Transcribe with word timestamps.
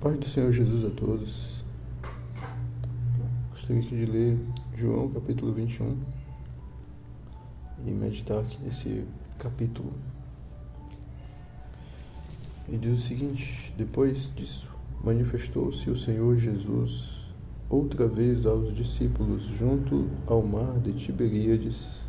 Paz 0.00 0.18
do 0.18 0.26
Senhor 0.26 0.52
Jesus 0.52 0.84
a 0.84 0.90
todos. 0.90 1.64
Gostaria 3.50 3.80
de 3.80 4.04
ler 4.04 4.38
João 4.74 5.08
capítulo 5.08 5.54
21 5.54 5.96
e 7.86 7.90
meditar 7.92 8.40
aqui 8.40 8.62
nesse 8.62 9.06
capítulo. 9.38 9.90
E 12.68 12.76
diz 12.76 12.98
o 12.98 13.02
seguinte: 13.02 13.72
Depois 13.78 14.30
disso, 14.36 14.68
manifestou-se 15.02 15.88
o 15.88 15.96
Senhor 15.96 16.36
Jesus 16.36 17.34
outra 17.70 18.06
vez 18.06 18.44
aos 18.44 18.74
discípulos 18.74 19.44
junto 19.44 20.10
ao 20.26 20.42
mar 20.42 20.78
de 20.78 20.92
Tiberíades 20.92 22.02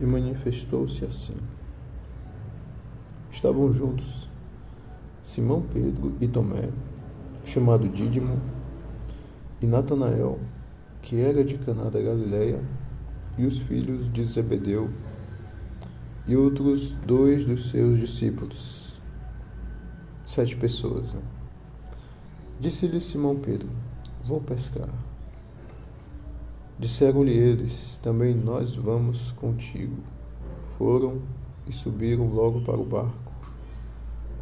e 0.00 0.04
manifestou-se 0.04 1.04
assim. 1.04 1.36
Estavam 3.30 3.72
juntos 3.72 4.28
Simão 5.26 5.60
Pedro 5.60 6.14
e 6.20 6.28
Tomé, 6.28 6.70
chamado 7.44 7.88
Dídimo, 7.88 8.40
e 9.60 9.66
Natanael, 9.66 10.38
que 11.02 11.20
era 11.20 11.42
de 11.42 11.58
Caná 11.58 11.90
da 11.90 12.00
Galileia, 12.00 12.62
e 13.36 13.44
os 13.44 13.58
filhos 13.58 14.10
de 14.10 14.24
Zebedeu, 14.24 14.88
e 16.28 16.36
outros 16.36 16.94
dois 16.94 17.44
dos 17.44 17.70
seus 17.70 17.98
discípulos. 17.98 19.02
Sete 20.24 20.54
pessoas, 20.56 21.12
né? 21.12 21.20
Disse-lhe 22.60 23.00
Simão 23.00 23.34
Pedro: 23.34 23.68
Vou 24.24 24.40
pescar. 24.40 24.88
Disseram-lhe 26.78 27.36
eles: 27.36 27.98
Também 28.00 28.32
nós 28.32 28.76
vamos 28.76 29.32
contigo. 29.32 29.96
Foram 30.78 31.20
e 31.66 31.72
subiram 31.72 32.28
logo 32.28 32.60
para 32.60 32.78
o 32.78 32.84
barco 32.84 33.25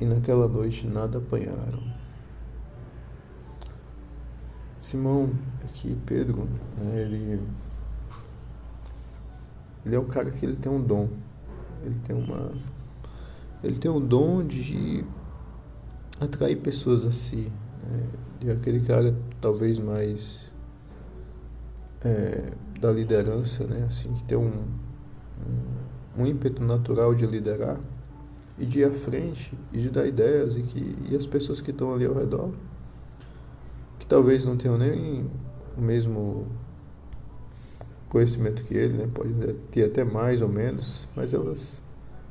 e 0.01 0.05
naquela 0.05 0.49
noite 0.49 0.87
nada 0.87 1.19
apanharam. 1.19 1.83
Simão, 4.81 5.31
aqui 5.65 5.97
Pedro, 6.05 6.47
né, 6.77 7.03
ele, 7.03 7.41
ele 9.87 9.95
é 9.95 9.99
um 9.99 10.05
cara 10.05 10.31
que 10.31 10.45
ele 10.45 10.57
tem 10.57 10.71
um 10.71 10.83
dom, 10.83 11.09
ele 11.83 11.99
tem 12.01 12.15
uma, 12.15 12.53
ele 13.63 13.79
tem 13.79 13.91
um 13.91 14.01
dom 14.01 14.45
de 14.47 15.05
atrair 16.21 16.57
pessoas 16.57 17.07
a 17.07 17.11
si, 17.11 17.51
né, 17.91 18.09
de 18.41 18.51
aquele 18.51 18.81
cara 18.81 19.17
talvez 19.41 19.81
mais 19.81 20.53
é, 22.05 22.53
da 22.79 22.93
liderança, 22.93 23.67
né, 23.67 23.87
assim 23.89 24.13
que 24.13 24.25
tem 24.25 24.37
um, 24.37 24.65
um, 26.19 26.23
um 26.23 26.27
ímpeto 26.27 26.63
natural 26.63 27.15
de 27.15 27.27
liderar 27.27 27.81
e 28.59 28.65
de 28.65 28.81
ir 28.81 28.85
à 28.85 28.93
frente 28.93 29.53
e 29.73 29.79
de 29.79 29.91
dar 29.91 30.07
ideias 30.07 30.57
e 30.57 30.63
que 30.63 30.97
e 31.11 31.17
as 31.17 31.27
pessoas 31.27 31.61
que 31.61 31.71
estão 31.71 31.93
ali 31.93 32.05
ao 32.05 32.15
redor 32.15 32.53
que 33.99 34.07
talvez 34.07 34.45
não 34.45 34.57
tenham 34.57 34.79
nem 34.79 35.27
o 35.77 35.81
mesmo 35.81 36.47
conhecimento 38.09 38.63
que 38.63 38.75
ele, 38.75 38.99
né? 38.99 39.11
Pode 39.13 39.33
ter 39.73 39.87
até 39.87 40.05
mais 40.05 40.41
ou 40.41 40.49
menos, 40.49 41.09
mas 41.17 41.35
elas 41.35 41.83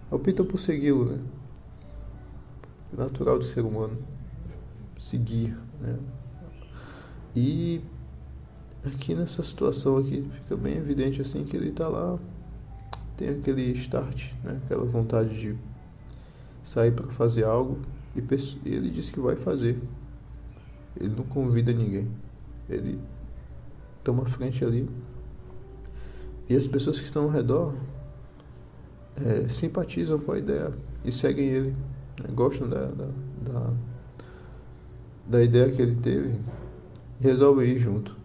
optam 0.10 0.46
por 0.46 0.58
segui-lo, 0.58 1.06
né? 1.06 1.20
Natural 2.96 3.38
do 3.38 3.44
ser 3.44 3.66
humano 3.66 3.98
seguir, 4.98 5.58
né? 5.82 5.98
E 7.36 7.82
aqui 8.86 9.16
nessa 9.16 9.42
situação 9.44 9.98
aqui 9.98 10.26
fica 10.36 10.56
bem 10.56 10.78
evidente 10.78 11.22
assim 11.22 11.44
que 11.44 11.58
ele 11.58 11.70
está 11.70 11.88
lá 11.88 12.18
tem 13.18 13.30
aquele 13.30 13.72
start, 13.74 14.32
né? 14.44 14.62
Aquela 14.66 14.86
vontade 14.86 15.40
de 15.40 15.58
sair 16.64 16.92
para 16.92 17.08
fazer 17.08 17.44
algo 17.44 17.80
e 18.16 18.70
ele 18.70 18.90
disse 18.90 19.12
que 19.12 19.20
vai 19.20 19.36
fazer. 19.36 19.82
Ele 21.00 21.14
não 21.16 21.24
convida 21.24 21.74
ninguém. 21.74 22.08
Ele 22.70 23.00
toma 24.04 24.26
frente 24.26 24.64
ali. 24.64 24.88
E 26.48 26.56
as 26.56 26.68
pessoas 26.68 27.00
que 27.00 27.06
estão 27.06 27.24
ao 27.24 27.30
redor 27.30 27.76
é, 29.16 29.48
simpatizam 29.48 30.20
com 30.20 30.32
a 30.32 30.38
ideia 30.38 30.72
e 31.04 31.12
seguem 31.12 31.48
ele. 31.48 31.70
Né? 32.20 32.30
Gostam 32.34 32.70
da, 32.70 32.86
da, 32.86 33.08
da, 33.42 33.74
da 35.28 35.44
ideia 35.44 35.72
que 35.72 35.82
ele 35.82 35.96
teve 35.96 36.40
e 37.20 37.24
resolvem 37.24 37.70
ir 37.70 37.80
junto. 37.80 38.16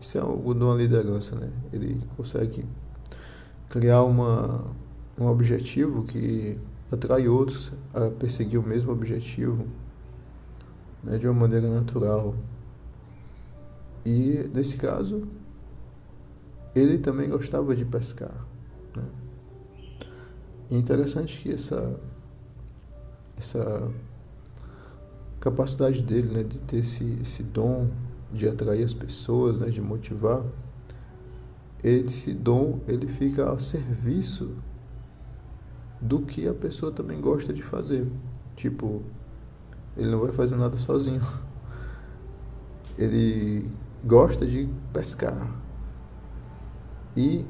Isso 0.00 0.16
é 0.16 0.20
algo 0.20 0.54
de 0.54 0.62
uma 0.62 0.76
liderança, 0.76 1.34
né? 1.34 1.50
Ele 1.72 2.00
consegue 2.16 2.64
criar 3.68 4.04
uma, 4.04 4.64
um 5.18 5.26
objetivo 5.26 6.04
que 6.04 6.56
atrai 6.90 7.28
outros 7.28 7.72
a 7.92 8.10
perseguir 8.10 8.58
o 8.58 8.62
mesmo 8.62 8.92
objetivo 8.92 9.66
né, 11.02 11.18
de 11.18 11.26
uma 11.26 11.34
maneira 11.34 11.68
natural. 11.68 12.34
E 14.04 14.48
nesse 14.54 14.76
caso, 14.76 15.22
ele 16.74 16.98
também 16.98 17.28
gostava 17.28 17.74
de 17.76 17.84
pescar. 17.84 18.34
Né? 18.96 19.04
É 20.70 20.76
interessante 20.76 21.40
que 21.40 21.52
essa, 21.52 21.98
essa 23.36 23.90
capacidade 25.40 26.02
dele 26.02 26.32
né, 26.32 26.42
de 26.42 26.58
ter 26.60 26.78
esse, 26.78 27.18
esse 27.20 27.42
dom 27.42 27.88
de 28.32 28.48
atrair 28.48 28.84
as 28.84 28.94
pessoas, 28.94 29.60
né, 29.60 29.68
de 29.68 29.80
motivar, 29.80 30.42
esse 31.82 32.34
dom 32.34 32.80
ele 32.88 33.06
fica 33.06 33.52
a 33.52 33.58
serviço 33.58 34.56
do 36.00 36.20
que 36.20 36.46
a 36.46 36.54
pessoa 36.54 36.92
também 36.92 37.20
gosta 37.20 37.52
de 37.52 37.62
fazer. 37.62 38.06
Tipo, 38.56 39.02
ele 39.96 40.10
não 40.10 40.20
vai 40.20 40.32
fazer 40.32 40.56
nada 40.56 40.76
sozinho. 40.78 41.22
Ele 42.96 43.70
gosta 44.04 44.44
de 44.44 44.68
pescar. 44.92 45.48
E 47.16 47.46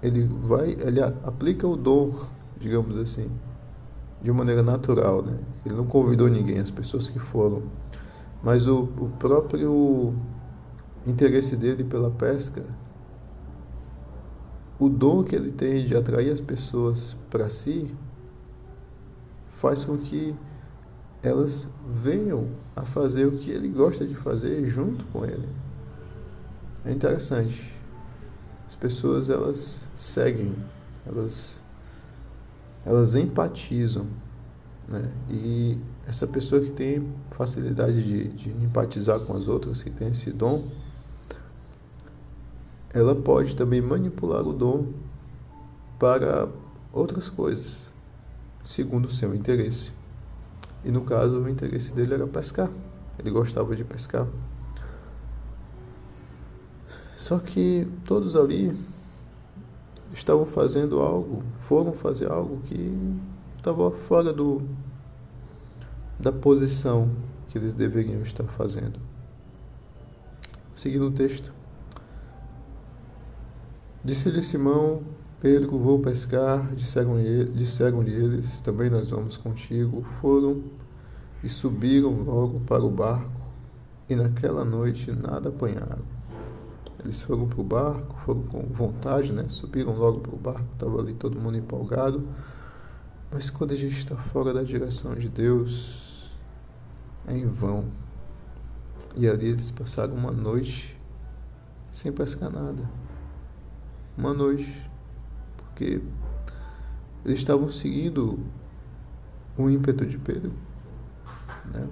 ele 0.00 0.28
vai, 0.42 0.70
ele 0.70 1.02
aplica 1.02 1.66
o 1.66 1.76
dom, 1.76 2.14
digamos 2.56 2.96
assim, 2.98 3.28
de 4.22 4.30
maneira 4.30 4.62
natural, 4.62 5.22
né? 5.22 5.36
Ele 5.64 5.74
não 5.74 5.86
convidou 5.86 6.28
ninguém, 6.28 6.60
as 6.60 6.70
pessoas 6.70 7.10
que 7.10 7.18
foram. 7.18 7.64
Mas 8.44 8.68
o, 8.68 8.84
o 8.84 9.10
próprio 9.18 10.14
interesse 11.04 11.56
dele 11.56 11.82
pela 11.82 12.12
pesca 12.12 12.64
o 14.78 14.88
dom 14.88 15.24
que 15.24 15.34
ele 15.34 15.50
tem 15.50 15.86
de 15.86 15.96
atrair 15.96 16.30
as 16.30 16.40
pessoas 16.40 17.16
para 17.30 17.48
si 17.48 17.94
faz 19.46 19.84
com 19.84 19.96
que 19.96 20.34
elas 21.22 21.68
venham 21.86 22.48
a 22.74 22.82
fazer 22.82 23.26
o 23.26 23.32
que 23.32 23.50
ele 23.50 23.68
gosta 23.68 24.06
de 24.06 24.14
fazer 24.14 24.64
junto 24.66 25.04
com 25.06 25.24
ele. 25.24 25.48
É 26.84 26.92
interessante. 26.92 27.74
As 28.66 28.76
pessoas 28.76 29.30
elas 29.30 29.88
seguem, 29.96 30.54
elas 31.06 31.62
elas 32.84 33.16
empatizam, 33.16 34.06
né? 34.88 35.10
E 35.28 35.76
essa 36.06 36.26
pessoa 36.26 36.60
que 36.60 36.70
tem 36.70 37.12
facilidade 37.32 38.00
de, 38.02 38.28
de 38.28 38.50
empatizar 38.64 39.18
com 39.20 39.36
as 39.36 39.48
outras, 39.48 39.82
que 39.82 39.90
tem 39.90 40.08
esse 40.08 40.30
dom, 40.30 40.68
ela 42.96 43.14
pode 43.14 43.54
também 43.54 43.82
manipular 43.82 44.40
o 44.40 44.54
dom 44.54 44.86
para 45.98 46.48
outras 46.90 47.28
coisas, 47.28 47.92
segundo 48.64 49.04
o 49.04 49.10
seu 49.10 49.34
interesse. 49.34 49.92
E 50.82 50.90
no 50.90 51.02
caso, 51.02 51.42
o 51.42 51.48
interesse 51.48 51.92
dele 51.92 52.14
era 52.14 52.26
pescar. 52.26 52.70
Ele 53.18 53.30
gostava 53.30 53.76
de 53.76 53.84
pescar. 53.84 54.26
Só 57.14 57.38
que 57.38 57.86
todos 58.06 58.34
ali 58.34 58.74
estavam 60.14 60.46
fazendo 60.46 61.00
algo, 61.00 61.42
foram 61.58 61.92
fazer 61.92 62.30
algo 62.30 62.62
que 62.62 63.20
estava 63.58 63.90
fora 63.90 64.32
do 64.32 64.62
da 66.18 66.32
posição 66.32 67.10
que 67.48 67.58
eles 67.58 67.74
deveriam 67.74 68.22
estar 68.22 68.44
fazendo. 68.44 68.98
Seguindo 70.74 71.08
o 71.08 71.10
texto. 71.10 71.55
Disse-lhe 74.06 74.40
Simão, 74.40 75.02
Pedro, 75.40 75.76
vou 75.80 75.98
pescar. 75.98 76.72
Disseram-lhe 76.76 77.44
disseram 77.46 78.04
eles, 78.04 78.60
também 78.60 78.88
nós 78.88 79.10
vamos 79.10 79.36
contigo. 79.36 80.00
Foram 80.20 80.62
e 81.42 81.48
subiram 81.48 82.22
logo 82.22 82.60
para 82.60 82.84
o 82.84 82.88
barco, 82.88 83.40
e 84.08 84.14
naquela 84.14 84.64
noite 84.64 85.10
nada 85.10 85.48
apanharam. 85.48 86.04
Eles 87.02 87.20
foram 87.20 87.48
para 87.48 87.60
o 87.60 87.64
barco, 87.64 88.14
foram 88.20 88.42
com 88.44 88.62
vontade, 88.68 89.32
né? 89.32 89.46
Subiram 89.48 89.96
logo 89.96 90.20
para 90.20 90.34
o 90.36 90.38
barco, 90.38 90.68
estava 90.74 91.00
ali 91.00 91.12
todo 91.12 91.40
mundo 91.40 91.58
empolgado. 91.58 92.28
Mas 93.32 93.50
quando 93.50 93.72
a 93.72 93.76
gente 93.76 93.98
está 93.98 94.14
fora 94.14 94.54
da 94.54 94.62
direção 94.62 95.16
de 95.16 95.28
Deus, 95.28 96.30
é 97.26 97.36
em 97.36 97.46
vão. 97.46 97.86
E 99.16 99.28
ali 99.28 99.48
eles 99.48 99.72
passaram 99.72 100.14
uma 100.14 100.30
noite 100.30 100.96
sem 101.90 102.12
pescar 102.12 102.52
nada 102.52 102.88
uma 104.16 104.32
noite, 104.32 104.90
porque 105.56 106.00
eles 107.24 107.38
estavam 107.38 107.70
seguindo 107.70 108.38
o 109.56 109.68
ímpeto 109.68 110.06
de 110.06 110.18
Pedro. 110.18 110.52
né? 111.66 111.88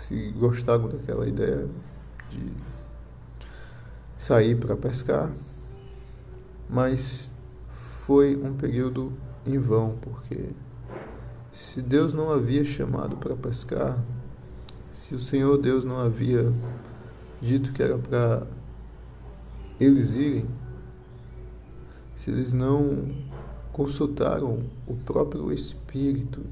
se 0.00 0.30
gostavam 0.32 0.88
daquela 0.88 1.28
ideia 1.28 1.68
de 2.30 2.52
sair 4.16 4.56
para 4.56 4.76
pescar, 4.76 5.30
mas 6.68 7.34
foi 7.68 8.34
um 8.36 8.54
período 8.54 9.12
em 9.46 9.58
vão, 9.58 9.96
porque 10.00 10.48
se 11.52 11.82
Deus 11.82 12.12
não 12.12 12.32
havia 12.32 12.64
chamado 12.64 13.16
para 13.16 13.36
pescar, 13.36 13.98
se 14.90 15.14
o 15.14 15.18
Senhor 15.18 15.58
Deus 15.58 15.84
não 15.84 15.98
havia 15.98 16.52
dito 17.40 17.72
que 17.72 17.82
era 17.82 17.98
para 17.98 18.46
eles 19.80 20.12
irem, 20.12 20.46
se 22.14 22.30
eles 22.30 22.52
não 22.52 23.08
consultaram 23.72 24.62
o 24.86 24.94
próprio 24.94 25.50
Espírito, 25.50 26.42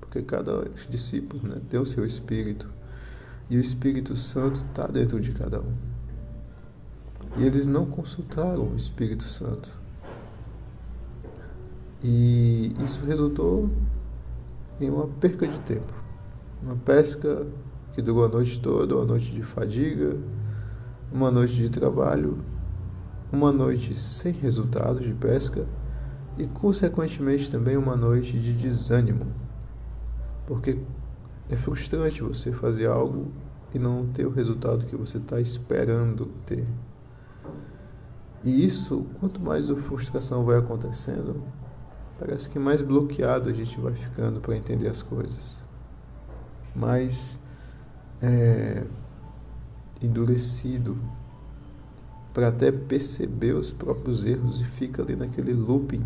porque 0.00 0.20
cada 0.22 0.68
discípulo 0.90 1.48
né, 1.48 1.60
tem 1.70 1.78
o 1.80 1.86
seu 1.86 2.04
Espírito, 2.04 2.68
e 3.48 3.56
o 3.56 3.60
Espírito 3.60 4.16
Santo 4.16 4.64
está 4.68 4.86
dentro 4.86 5.20
de 5.20 5.32
cada 5.32 5.60
um. 5.60 5.72
E 7.36 7.44
eles 7.44 7.66
não 7.66 7.86
consultaram 7.86 8.72
o 8.72 8.76
Espírito 8.76 9.22
Santo. 9.22 9.72
E 12.02 12.72
isso 12.82 13.04
resultou 13.04 13.70
em 14.80 14.90
uma 14.90 15.06
perca 15.06 15.46
de 15.46 15.58
tempo. 15.60 15.92
Uma 16.62 16.76
pesca 16.76 17.46
que 17.94 18.02
durou 18.02 18.24
a 18.24 18.28
noite 18.28 18.60
toda, 18.60 18.96
uma 18.96 19.04
noite 19.04 19.32
de 19.32 19.42
fadiga, 19.42 20.18
uma 21.12 21.30
noite 21.30 21.54
de 21.54 21.70
trabalho, 21.70 22.38
uma 23.32 23.50
noite 23.50 23.98
sem 23.98 24.32
resultados 24.32 25.04
de 25.04 25.14
pesca 25.14 25.66
e, 26.36 26.46
consequentemente, 26.46 27.50
também 27.50 27.76
uma 27.76 27.96
noite 27.96 28.38
de 28.38 28.52
desânimo. 28.52 29.26
Porque 30.46 30.78
é 31.48 31.56
frustrante 31.56 32.22
você 32.22 32.52
fazer 32.52 32.86
algo 32.86 33.32
e 33.74 33.78
não 33.78 34.06
ter 34.06 34.26
o 34.26 34.30
resultado 34.30 34.84
que 34.84 34.94
você 34.94 35.16
está 35.16 35.40
esperando 35.40 36.26
ter. 36.44 36.66
E 38.44 38.64
isso, 38.64 39.06
quanto 39.18 39.40
mais 39.40 39.70
a 39.70 39.76
frustração 39.76 40.44
vai 40.44 40.58
acontecendo, 40.58 41.42
parece 42.18 42.50
que 42.50 42.58
mais 42.58 42.82
bloqueado 42.82 43.48
a 43.48 43.52
gente 43.52 43.80
vai 43.80 43.94
ficando 43.94 44.40
para 44.40 44.56
entender 44.56 44.88
as 44.88 45.02
coisas. 45.02 45.58
Mais 46.74 47.40
é, 48.20 48.84
endurecido 50.02 50.98
para 52.32 52.48
até 52.48 52.72
perceber 52.72 53.54
os 53.54 53.72
próprios 53.72 54.24
erros 54.24 54.60
e 54.60 54.64
fica 54.64 55.02
ali 55.02 55.14
naquele 55.14 55.52
looping, 55.52 56.04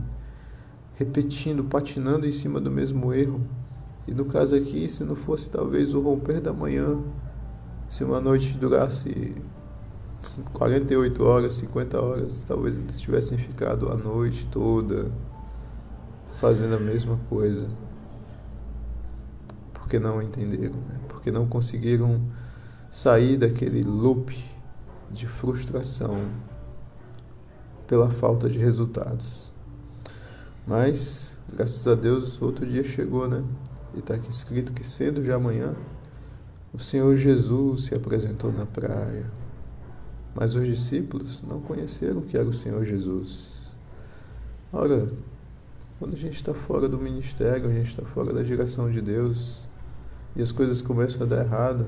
repetindo, 0.94 1.64
patinando 1.64 2.26
em 2.26 2.32
cima 2.32 2.60
do 2.60 2.70
mesmo 2.70 3.12
erro. 3.12 3.40
E 4.06 4.12
no 4.12 4.24
caso 4.24 4.54
aqui, 4.56 4.88
se 4.88 5.04
não 5.04 5.16
fosse 5.16 5.50
talvez 5.50 5.94
o 5.94 6.00
romper 6.00 6.40
da 6.40 6.52
manhã, 6.52 6.98
se 7.88 8.02
uma 8.02 8.20
noite 8.20 8.56
durasse 8.56 9.34
48 10.52 11.24
horas, 11.24 11.54
50 11.54 12.00
horas, 12.00 12.44
talvez 12.44 12.76
eles 12.76 13.00
tivessem 13.00 13.38
ficado 13.38 13.90
a 13.90 13.96
noite 13.96 14.46
toda 14.48 15.12
fazendo 16.32 16.74
a 16.74 16.80
mesma 16.80 17.18
coisa. 17.28 17.68
Porque 19.72 19.98
não 20.00 20.20
entenderam, 20.20 20.74
né? 20.74 21.00
porque 21.08 21.30
não 21.30 21.46
conseguiram 21.46 22.20
sair 22.90 23.36
daquele 23.36 23.82
loop 23.82 24.55
de 25.10 25.26
frustração 25.26 26.28
pela 27.86 28.10
falta 28.10 28.48
de 28.48 28.58
resultados. 28.58 29.52
Mas, 30.66 31.38
graças 31.52 31.86
a 31.86 31.94
Deus, 31.94 32.40
outro 32.42 32.66
dia 32.66 32.82
chegou, 32.82 33.28
né? 33.28 33.44
E 33.94 34.00
está 34.00 34.14
aqui 34.14 34.28
escrito 34.28 34.72
que 34.72 34.84
sendo 34.84 35.22
já 35.22 35.36
amanhã, 35.36 35.74
o 36.72 36.78
Senhor 36.78 37.16
Jesus 37.16 37.84
se 37.84 37.94
apresentou 37.94 38.52
na 38.52 38.66
praia. 38.66 39.30
Mas 40.34 40.54
os 40.54 40.66
discípulos 40.66 41.42
não 41.42 41.60
conheceram 41.60 42.20
que 42.20 42.36
era 42.36 42.46
o 42.46 42.52
Senhor 42.52 42.84
Jesus. 42.84 43.72
Ora, 44.72 45.08
quando 45.98 46.14
a 46.14 46.18
gente 46.18 46.36
está 46.36 46.52
fora 46.52 46.88
do 46.88 46.98
ministério, 46.98 47.70
a 47.70 47.72
gente 47.72 47.90
está 47.90 48.02
fora 48.02 48.32
da 48.34 48.42
direção 48.42 48.90
de 48.90 49.00
Deus 49.00 49.66
e 50.34 50.42
as 50.42 50.52
coisas 50.52 50.82
começam 50.82 51.22
a 51.22 51.24
dar 51.24 51.44
errado, 51.44 51.86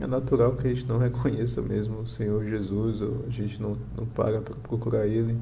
é 0.00 0.06
natural 0.06 0.54
que 0.56 0.66
a 0.66 0.74
gente 0.74 0.86
não 0.86 0.98
reconheça 0.98 1.62
mesmo 1.62 2.00
o 2.00 2.06
Senhor 2.06 2.44
Jesus 2.44 3.00
a 3.00 3.30
gente 3.30 3.60
não, 3.62 3.76
não 3.96 4.06
para 4.06 4.40
para 4.40 4.54
procurar 4.56 5.06
Ele. 5.06 5.38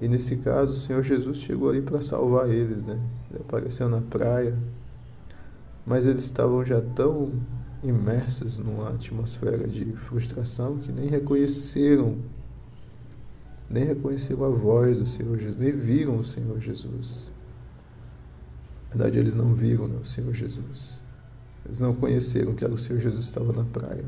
E 0.00 0.08
nesse 0.08 0.36
caso, 0.36 0.72
o 0.72 0.76
Senhor 0.76 1.02
Jesus 1.02 1.38
chegou 1.38 1.68
ali 1.68 1.82
para 1.82 2.00
salvar 2.00 2.48
eles, 2.48 2.82
né? 2.82 2.98
Ele 3.30 3.40
apareceu 3.40 3.86
na 3.86 4.00
praia, 4.00 4.56
mas 5.84 6.06
eles 6.06 6.24
estavam 6.24 6.64
já 6.64 6.80
tão 6.80 7.30
imersos 7.84 8.58
numa 8.58 8.88
atmosfera 8.88 9.68
de 9.68 9.84
frustração 9.92 10.78
que 10.78 10.90
nem 10.90 11.06
reconheceram 11.06 12.16
nem 13.70 13.84
reconheceram 13.84 14.44
a 14.44 14.48
voz 14.48 14.96
do 14.96 15.06
Senhor 15.06 15.38
Jesus, 15.38 15.56
nem 15.56 15.70
viram 15.70 16.16
o 16.16 16.24
Senhor 16.24 16.58
Jesus. 16.58 17.30
Na 18.88 18.96
verdade, 18.96 19.20
eles 19.20 19.36
não 19.36 19.54
viram 19.54 19.86
né, 19.86 19.96
o 20.02 20.04
Senhor 20.04 20.34
Jesus. 20.34 20.99
Eles 21.64 21.78
não 21.78 21.94
conheceram 21.94 22.54
que 22.54 22.64
era 22.64 22.72
o 22.72 22.78
Senhor 22.78 22.98
Jesus 23.00 23.24
estava 23.24 23.52
na 23.52 23.64
praia. 23.64 24.04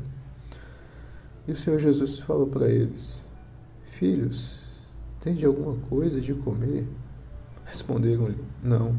E 1.47 1.51
o 1.51 1.57
Senhor 1.57 1.79
Jesus 1.79 2.19
falou 2.19 2.47
para 2.47 2.69
eles: 2.69 3.25
Filhos, 3.83 4.63
tem 5.21 5.35
de 5.35 5.45
alguma 5.45 5.75
coisa 5.87 6.19
de 6.19 6.33
comer? 6.33 6.87
Responderam-lhe: 7.65 8.37
Não. 8.61 8.97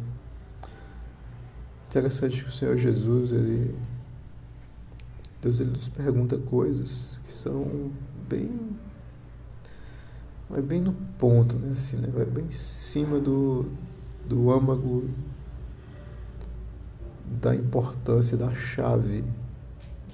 Interessante 1.89 2.43
que 2.43 2.49
o 2.49 2.53
Senhor 2.53 2.77
Jesus, 2.77 3.33
ele 3.33 3.75
Deus 5.41 5.61
ele 5.61 5.71
nos 5.71 5.89
pergunta 5.89 6.39
coisas 6.39 7.21
que 7.25 7.31
são 7.31 7.93
bem 8.29 8.51
vai 10.49 10.63
bem 10.63 10.81
no 10.81 10.93
ponto, 11.19 11.57
né? 11.57 11.73
Assim, 11.73 11.97
né? 11.99 12.09
Vai 12.13 12.25
bem 12.25 12.47
em 12.47 12.51
cima 12.51 13.19
do, 13.19 13.67
do 14.27 14.51
âmago 14.51 15.05
da 17.25 17.55
importância 17.55 18.37
da 18.37 18.53
chave, 18.53 19.25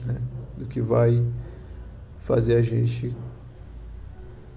né? 0.05 0.21
Do 0.57 0.67
que 0.67 0.81
vai 0.81 1.25
fazer 2.19 2.57
a 2.57 2.63
gente 2.63 3.15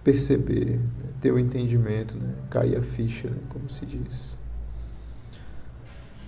perceber, 0.03 0.77
né? 0.77 1.09
ter 1.21 1.31
o 1.31 1.39
entendimento, 1.39 2.17
né? 2.17 2.35
cair 2.49 2.77
a 2.77 2.81
ficha, 2.81 3.29
né? 3.29 3.37
como 3.49 3.69
se 3.69 3.85
diz. 3.85 4.37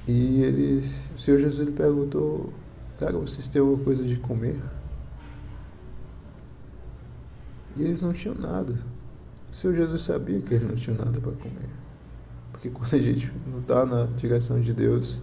E 0.07 0.41
eles, 0.43 1.01
o 1.15 1.19
Senhor 1.19 1.39
Jesus 1.39 1.59
ele 1.59 1.71
perguntou 1.75 2.53
Cara, 2.99 3.17
vocês 3.17 3.47
têm 3.47 3.59
alguma 3.59 3.83
coisa 3.83 4.03
de 4.05 4.15
comer? 4.15 4.57
E 7.75 7.83
eles 7.83 8.01
não 8.01 8.13
tinham 8.13 8.35
nada. 8.35 8.73
O 9.51 9.55
Senhor 9.55 9.75
Jesus 9.75 10.01
sabia 10.01 10.39
que 10.39 10.53
eles 10.53 10.67
não 10.67 10.75
tinham 10.75 10.97
nada 10.97 11.19
para 11.19 11.33
comer. 11.33 11.69
Porque 12.53 12.69
quando 12.69 12.93
a 12.93 13.01
gente 13.01 13.31
não 13.45 13.59
está 13.59 13.85
na 13.85 14.05
direção 14.05 14.61
de 14.61 14.71
Deus, 14.73 15.19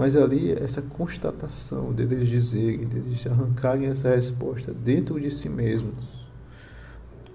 mas 0.00 0.16
ali 0.16 0.50
essa 0.52 0.80
constatação 0.80 1.92
deles 1.92 2.26
dizerem, 2.26 2.86
deles 2.86 3.26
arrancarem 3.26 3.84
essa 3.84 4.08
resposta 4.08 4.72
dentro 4.72 5.20
de 5.20 5.30
si 5.30 5.46
mesmos. 5.46 6.26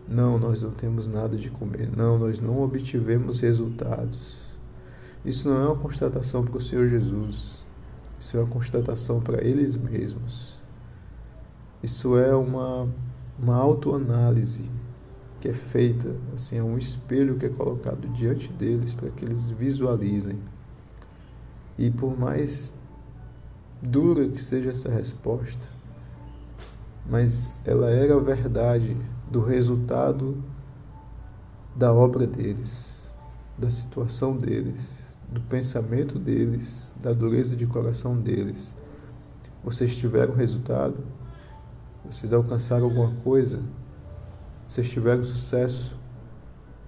Não, 0.10 0.39
nós 0.39 0.63
não 0.63 0.72
temos 0.72 1.07
nada 1.07 1.38
de 1.38 1.51
comer. 1.51 1.95
Não, 1.95 2.17
nós 2.17 2.39
não 2.39 2.63
obtivemos 2.63 3.39
resultados. 3.41 4.45
Isso 5.24 5.48
não 5.48 5.62
é 5.62 5.65
uma 5.67 5.75
constatação 5.75 6.43
para 6.43 6.57
o 6.57 6.60
Senhor 6.60 6.88
Jesus. 6.88 7.63
Isso 8.19 8.36
é 8.36 8.39
uma 8.39 8.50
constatação 8.50 9.22
para 9.22 9.45
eles 9.45 9.77
mesmos. 9.77 10.60
Isso 11.84 12.17
é 12.17 12.36
uma, 12.36 12.89
uma 13.39 13.57
autoanálise 13.57 14.72
que 15.39 15.50
é 15.50 15.53
feita, 15.53 16.15
assim, 16.34 16.57
é 16.57 16.63
um 16.63 16.79
espelho 16.79 17.38
que 17.38 17.45
é 17.45 17.50
colocado 17.50 18.07
diante 18.07 18.51
deles 18.51 18.95
para 18.95 19.12
que 19.12 19.24
eles 19.24 19.51
visualizem. 19.51 20.54
E 21.77 21.89
por 21.89 22.17
mais 22.17 22.72
dura 23.82 24.27
que 24.27 24.39
seja 24.39 24.72
essa 24.72 24.89
resposta, 24.89 25.67
mas 27.05 27.50
ela 27.65 27.89
era 27.89 28.15
a 28.15 28.20
verdade 28.20 28.98
do 29.29 29.41
resultado 29.41 30.44
da 31.75 31.94
obra 31.94 32.25
deles, 32.25 33.15
da 33.58 33.70
situação 33.70 34.38
deles, 34.38 35.15
do 35.29 35.41
pensamento 35.41 36.17
deles, 36.17 36.94
da 37.01 37.12
dureza 37.12 37.55
de 37.55 37.65
coração 37.67 38.20
deles. 38.20 38.75
Vocês 39.63 39.96
tiveram 39.96 40.34
resultado? 40.34 40.98
Vocês 42.10 42.32
alcançaram 42.32 42.86
alguma 42.86 43.13
coisa? 43.22 43.62
Vocês 44.67 44.89
tiveram 44.89 45.24
sucesso 45.24 46.00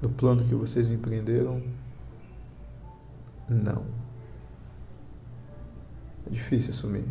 no 0.01 0.10
plano 0.10 0.44
que 0.46 0.56
vocês 0.56 0.89
empreenderam? 0.89 1.62
Não. 3.50 4.06
É 6.27 6.29
difícil 6.29 6.72
assumir. 6.72 7.05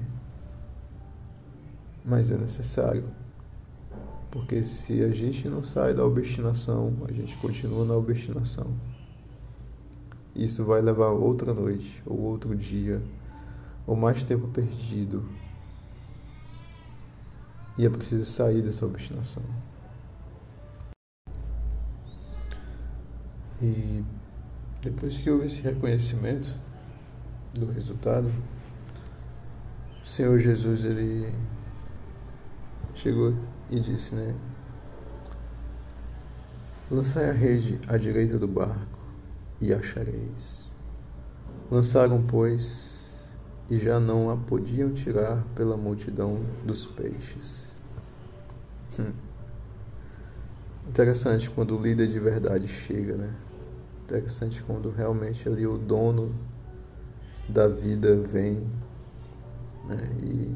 Mas 2.04 2.30
é 2.30 2.37
necessário. 2.37 3.04
Porque 4.30 4.62
se 4.62 5.02
a 5.02 5.08
gente 5.08 5.49
não 5.49 5.64
sai 5.64 5.94
da 5.94 6.04
obstinação, 6.04 6.92
a 7.08 7.12
gente 7.12 7.35
continua 7.37 7.87
na 7.87 7.94
obstinação. 7.94 8.66
Isso 10.35 10.62
vai 10.64 10.82
levar 10.82 11.08
outra 11.08 11.54
noite 11.54 12.02
ou 12.04 12.20
outro 12.20 12.54
dia 12.54 13.02
ou 13.87 13.96
mais 13.96 14.23
tempo 14.23 14.46
perdido. 14.49 15.26
E 17.78 17.87
é 17.87 17.88
preciso 17.88 18.30
sair 18.30 18.61
dessa 18.61 18.85
obstinação. 18.85 19.42
E 23.62 24.04
depois 24.82 25.18
que 25.18 25.30
houve 25.30 25.46
esse 25.46 25.62
reconhecimento 25.62 26.54
do 27.54 27.73
resultado, 27.73 28.30
Senhor 30.16 30.38
Jesus 30.38 30.82
ele 30.82 31.30
chegou 32.94 33.35
e 33.68 33.78
disse, 33.78 34.14
né? 34.14 34.35
Lançai 36.90 37.28
a 37.28 37.35
rede 37.35 37.78
à 37.87 37.99
direita 37.99 38.38
do 38.38 38.49
barco 38.49 38.99
e 39.61 39.75
achareis. 39.75 40.75
Lançaram, 41.70 42.23
pois, 42.23 43.37
e 43.68 43.76
já 43.76 44.00
não 44.00 44.30
a 44.30 44.38
podiam 44.38 44.90
tirar 44.90 45.44
pela 45.54 45.76
multidão 45.76 46.40
dos 46.64 46.87
peixes. 46.87 47.76
Hum. 48.99 49.12
Interessante 50.88 51.50
quando 51.50 51.76
o 51.76 51.82
líder 51.82 52.08
de 52.08 52.18
verdade 52.18 52.66
chega, 52.68 53.18
né? 53.18 53.35
Interessante 54.04 54.62
quando 54.62 54.90
realmente 54.90 55.46
ali 55.46 55.66
o 55.66 55.76
dono 55.76 56.35
da 57.50 57.68
vida 57.68 58.16
vem 58.16 58.66
né? 59.86 59.96
e 60.22 60.54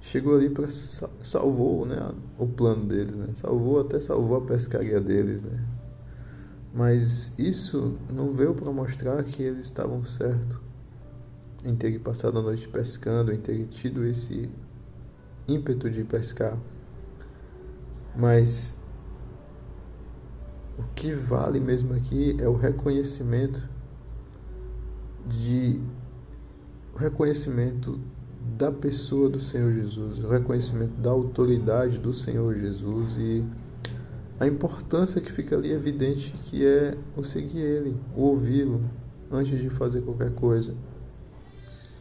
chegou 0.00 0.34
ali 0.34 0.50
para 0.50 0.68
salvou 0.70 1.86
né, 1.86 2.12
o 2.38 2.46
plano 2.46 2.86
deles, 2.86 3.16
né? 3.16 3.28
salvou 3.34 3.80
até 3.80 4.00
salvou 4.00 4.38
a 4.38 4.40
pescaria 4.40 5.00
deles, 5.00 5.42
né? 5.42 5.64
Mas 6.72 7.32
isso 7.36 7.98
não 8.08 8.32
veio 8.32 8.54
para 8.54 8.70
mostrar 8.70 9.22
que 9.24 9.42
eles 9.42 9.66
estavam 9.66 10.04
certos 10.04 10.58
em 11.64 11.74
terem 11.74 11.98
passado 11.98 12.38
a 12.38 12.42
noite 12.42 12.68
pescando, 12.68 13.32
em 13.32 13.38
terem 13.38 13.66
tido 13.66 14.04
esse 14.04 14.48
ímpeto 15.46 15.90
de 15.90 16.04
pescar. 16.04 16.56
Mas 18.16 18.76
o 20.78 20.82
que 20.94 21.12
vale 21.12 21.60
mesmo 21.60 21.94
aqui 21.94 22.36
é 22.40 22.48
o 22.48 22.56
reconhecimento 22.56 23.68
de 25.26 25.80
o 26.94 26.98
reconhecimento 26.98 28.00
da 28.56 28.70
pessoa 28.70 29.28
do 29.28 29.40
Senhor 29.40 29.72
Jesus, 29.72 30.22
o 30.22 30.28
reconhecimento 30.28 30.92
da 31.00 31.10
autoridade 31.10 31.98
do 31.98 32.12
Senhor 32.12 32.54
Jesus 32.54 33.16
e 33.18 33.44
a 34.38 34.46
importância 34.46 35.20
que 35.20 35.30
fica 35.30 35.56
ali 35.56 35.70
evidente 35.70 36.32
que 36.42 36.66
é 36.66 36.96
o 37.16 37.22
seguir 37.22 37.60
Ele, 37.60 37.96
ouvi-lo 38.16 38.82
antes 39.30 39.60
de 39.60 39.70
fazer 39.70 40.00
qualquer 40.02 40.32
coisa. 40.32 40.74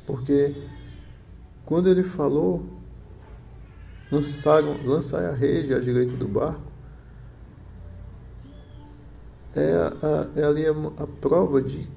Porque 0.06 0.56
quando 1.66 1.88
ele 1.88 2.04
falou, 2.04 2.66
lançar 4.12 5.24
a 5.24 5.34
rede 5.34 5.74
à 5.74 5.80
direita 5.80 6.16
do 6.16 6.28
barco, 6.28 6.70
é, 9.56 9.74
a, 10.02 10.40
é 10.40 10.44
ali 10.44 10.66
a, 10.66 10.72
a 10.72 11.08
prova 11.08 11.62
de, 11.62 11.88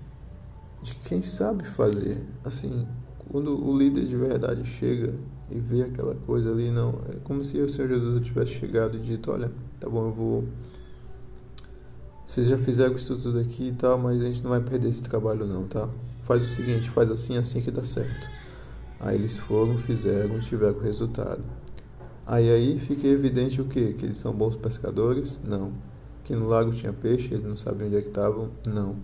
de 0.83 0.95
quem 0.97 1.23
sabe 1.23 1.65
fazer. 1.65 2.19
Assim, 2.45 2.87
quando 3.31 3.65
o 3.65 3.77
líder 3.77 4.05
de 4.05 4.17
verdade 4.17 4.65
chega 4.65 5.15
e 5.51 5.59
vê 5.59 5.83
aquela 5.83 6.15
coisa 6.15 6.51
ali, 6.51 6.71
não. 6.71 7.01
É 7.09 7.17
como 7.25 7.45
se 7.45 7.59
o 7.59 7.69
Senhor 7.69 7.89
Jesus 7.89 8.27
tivesse 8.27 8.53
chegado 8.53 8.97
e 8.97 9.01
dito: 9.01 9.31
Olha, 9.31 9.51
tá 9.79 9.89
bom, 9.89 10.07
eu 10.07 10.13
vou. 10.13 10.45
Vocês 12.27 12.47
já 12.47 12.59
fizeram 12.59 12.97
isso 12.97 13.17
tudo 13.19 13.39
aqui 13.39 13.69
e 13.69 13.73
tal, 13.73 13.99
mas 13.99 14.21
a 14.21 14.27
gente 14.27 14.43
não 14.43 14.51
vai 14.51 14.61
perder 14.61 14.89
esse 14.89 15.03
trabalho, 15.03 15.47
não, 15.47 15.65
tá? 15.67 15.89
Faz 16.23 16.43
o 16.43 16.47
seguinte: 16.47 16.91
faz 16.91 17.11
assim, 17.11 17.37
assim 17.37 17.61
que 17.61 17.71
dá 17.71 17.85
certo. 17.85 18.29
Aí 18.99 19.17
eles 19.17 19.37
foram, 19.37 19.77
fizeram 19.77 20.41
tiveram 20.41 20.79
resultado. 20.79 21.43
Aí 22.27 22.51
aí 22.51 22.79
fica 22.79 23.07
evidente 23.07 23.61
o 23.61 23.65
quê? 23.65 23.95
Que 23.99 24.07
eles 24.07 24.17
são 24.17 24.33
bons 24.33 24.57
pescadores? 24.57 25.41
Não. 25.45 25.73
Que 26.25 26.35
no 26.37 26.49
lago 26.49 26.71
tinha 26.73 26.93
peixe, 26.93 27.35
eles 27.35 27.43
não 27.45 27.57
sabiam 27.57 27.89
onde 27.89 27.97
é 27.97 28.01
que 28.01 28.09
estavam? 28.09 28.51
Não. 28.65 28.97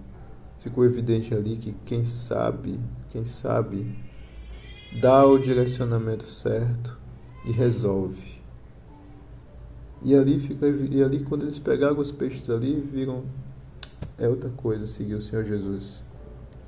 Ficou 0.68 0.84
evidente 0.84 1.34
ali 1.34 1.56
que 1.56 1.74
quem 1.86 2.04
sabe, 2.04 2.78
quem 3.08 3.24
sabe 3.24 3.90
dá 5.00 5.24
o 5.24 5.38
direcionamento 5.38 6.28
certo 6.28 6.94
e 7.46 7.52
resolve. 7.52 8.42
E 10.02 10.14
ali 10.14 10.38
fica 10.38 10.68
e 10.68 11.02
ali 11.02 11.24
quando 11.24 11.44
eles 11.44 11.58
pegaram 11.58 11.98
os 11.98 12.12
peixes 12.12 12.50
ali, 12.50 12.78
viram 12.78 13.24
é 14.18 14.28
outra 14.28 14.50
coisa 14.50 14.86
seguir 14.86 15.14
o 15.14 15.22
Senhor 15.22 15.42
Jesus. 15.42 16.04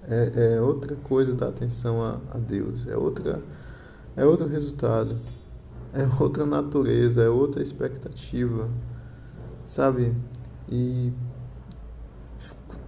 É, 0.08 0.54
é 0.54 0.60
outra 0.62 0.96
coisa 0.96 1.34
dar 1.34 1.48
atenção 1.48 2.02
a, 2.02 2.18
a 2.30 2.38
Deus. 2.38 2.86
É 2.86 2.96
outra 2.96 3.38
é 4.16 4.24
outro 4.24 4.46
resultado. 4.46 5.18
É 5.92 6.08
outra 6.18 6.46
natureza, 6.46 7.22
é 7.22 7.28
outra 7.28 7.62
expectativa. 7.62 8.66
Sabe? 9.62 10.14
E 10.70 11.12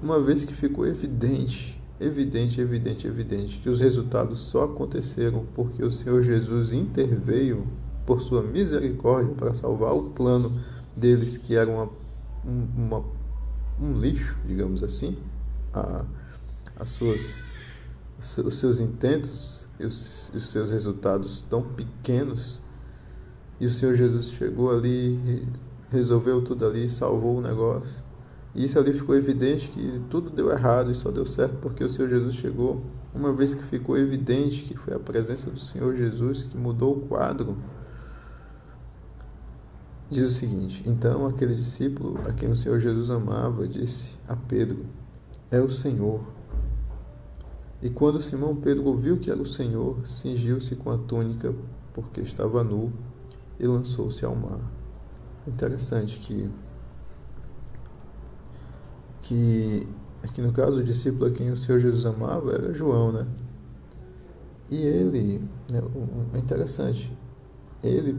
uma 0.02 0.20
vez 0.20 0.44
que 0.44 0.54
ficou 0.54 0.86
evidente 0.86 1.80
evidente, 2.00 2.60
evidente, 2.60 3.06
evidente 3.06 3.58
que 3.58 3.68
os 3.68 3.80
resultados 3.80 4.40
só 4.40 4.64
aconteceram 4.64 5.46
porque 5.54 5.84
o 5.84 5.90
Senhor 5.90 6.22
Jesus 6.22 6.72
interveio 6.72 7.66
por 8.04 8.20
sua 8.20 8.42
misericórdia 8.42 9.32
para 9.34 9.54
salvar 9.54 9.94
o 9.94 10.10
plano 10.10 10.60
deles, 10.96 11.38
que 11.38 11.54
era 11.54 11.70
uma, 11.70 11.88
uma 12.44 13.04
um 13.80 13.94
lixo, 13.94 14.36
digamos 14.46 14.82
assim, 14.82 15.16
a, 15.72 16.04
as 16.78 16.88
suas, 16.90 17.46
os 18.18 18.54
seus 18.54 18.80
intentos 18.80 19.68
e 19.78 19.86
os, 19.86 20.30
os 20.34 20.50
seus 20.50 20.70
resultados 20.72 21.42
tão 21.42 21.62
pequenos. 21.62 22.60
E 23.60 23.66
o 23.66 23.70
Senhor 23.70 23.94
Jesus 23.94 24.30
chegou 24.30 24.70
ali, 24.70 25.46
resolveu 25.90 26.42
tudo 26.42 26.66
ali, 26.66 26.88
salvou 26.88 27.38
o 27.38 27.40
negócio. 27.40 28.02
Isso 28.54 28.78
ali 28.78 28.92
ficou 28.92 29.14
evidente 29.14 29.68
que 29.68 30.02
tudo 30.10 30.28
deu 30.28 30.50
errado 30.50 30.90
e 30.90 30.94
só 30.94 31.10
deu 31.10 31.24
certo 31.24 31.56
porque 31.56 31.82
o 31.82 31.88
Senhor 31.88 32.08
Jesus 32.08 32.34
chegou. 32.34 32.82
Uma 33.14 33.32
vez 33.32 33.54
que 33.54 33.62
ficou 33.62 33.96
evidente 33.96 34.62
que 34.64 34.76
foi 34.76 34.94
a 34.94 34.98
presença 34.98 35.50
do 35.50 35.58
Senhor 35.58 35.94
Jesus 35.94 36.42
que 36.42 36.56
mudou 36.56 36.96
o 36.96 37.00
quadro, 37.00 37.56
diz 40.10 40.24
o 40.24 40.32
seguinte: 40.32 40.82
Então 40.86 41.26
aquele 41.26 41.54
discípulo 41.54 42.20
a 42.26 42.32
quem 42.32 42.50
o 42.50 42.56
Senhor 42.56 42.78
Jesus 42.78 43.10
amava 43.10 43.66
disse 43.66 44.16
a 44.28 44.36
Pedro: 44.36 44.84
É 45.50 45.60
o 45.60 45.70
Senhor. 45.70 46.20
E 47.80 47.90
quando 47.90 48.20
Simão 48.20 48.54
Pedro 48.54 48.84
ouviu 48.84 49.18
que 49.18 49.30
era 49.30 49.40
o 49.40 49.46
Senhor, 49.46 50.06
cingiu-se 50.06 50.76
com 50.76 50.90
a 50.90 50.98
túnica 50.98 51.54
porque 51.92 52.20
estava 52.20 52.62
nu 52.62 52.92
e 53.58 53.66
lançou-se 53.66 54.24
ao 54.24 54.36
mar. 54.36 54.60
Interessante 55.46 56.18
que 56.18 56.48
que 59.22 59.86
aqui 60.22 60.42
no 60.42 60.52
caso 60.52 60.80
o 60.80 60.84
discípulo 60.84 61.26
a 61.26 61.30
quem 61.30 61.50
o 61.50 61.56
Senhor 61.56 61.78
Jesus 61.78 62.04
amava 62.04 62.52
era 62.52 62.74
João, 62.74 63.12
né? 63.12 63.26
E 64.70 64.76
ele, 64.76 65.38
né, 65.70 65.82
é 66.34 66.38
interessante, 66.38 67.12
ele 67.82 68.18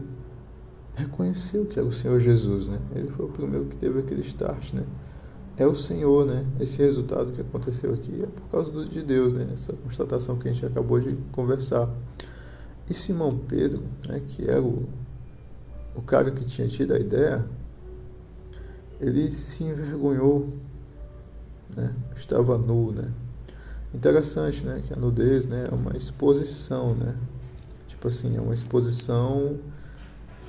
reconheceu 0.94 1.66
que 1.66 1.78
era 1.78 1.86
o 1.86 1.92
Senhor 1.92 2.20
Jesus, 2.20 2.68
né? 2.68 2.78
Ele 2.94 3.10
foi 3.10 3.26
o 3.26 3.28
primeiro 3.28 3.66
que 3.66 3.76
teve 3.76 4.00
aquele 4.00 4.22
start, 4.22 4.72
né? 4.74 4.84
É 5.56 5.66
o 5.66 5.74
Senhor, 5.74 6.26
né? 6.26 6.46
Esse 6.58 6.78
resultado 6.78 7.32
que 7.32 7.40
aconteceu 7.40 7.92
aqui 7.92 8.22
é 8.22 8.26
por 8.26 8.42
causa 8.50 8.84
de 8.84 9.02
Deus, 9.02 9.32
né? 9.32 9.48
Essa 9.52 9.72
constatação 9.72 10.36
que 10.36 10.48
a 10.48 10.52
gente 10.52 10.66
acabou 10.66 10.98
de 10.98 11.14
conversar. 11.32 11.88
E 12.88 12.94
Simão 12.94 13.36
Pedro, 13.36 13.82
né, 14.06 14.20
que 14.28 14.48
era 14.48 14.62
o, 14.62 14.86
o 15.94 16.02
cara 16.02 16.30
que 16.30 16.44
tinha 16.44 16.68
tido 16.68 16.92
a 16.92 16.98
ideia, 16.98 17.44
ele 19.00 19.30
se 19.30 19.64
envergonhou 19.64 20.52
né? 21.76 21.94
Estava 22.16 22.56
nu, 22.58 22.92
né? 22.92 23.10
Interessante, 23.92 24.64
né? 24.64 24.82
Que 24.84 24.92
a 24.92 24.96
nudez, 24.96 25.46
né? 25.46 25.68
É 25.70 25.74
uma 25.74 25.96
exposição, 25.96 26.94
né? 26.94 27.14
Tipo 27.86 28.08
assim, 28.08 28.36
é 28.36 28.40
uma 28.40 28.54
exposição 28.54 29.58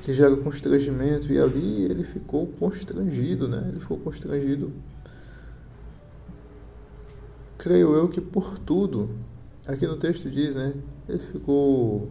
que 0.01 0.13
gera 0.13 0.35
constrangimento 0.37 1.31
e 1.31 1.39
ali 1.39 1.85
ele 1.85 2.03
ficou 2.03 2.47
constrangido, 2.59 3.47
né? 3.47 3.67
Ele 3.69 3.79
ficou 3.79 3.97
constrangido. 3.97 4.71
Creio 7.57 7.95
eu 7.95 8.07
que 8.07 8.21
por 8.21 8.59
tudo, 8.59 9.09
aqui 9.65 9.87
no 9.87 9.97
texto 9.97 10.29
diz, 10.29 10.55
né? 10.55 10.73
Ele 11.07 11.19
ficou 11.19 12.09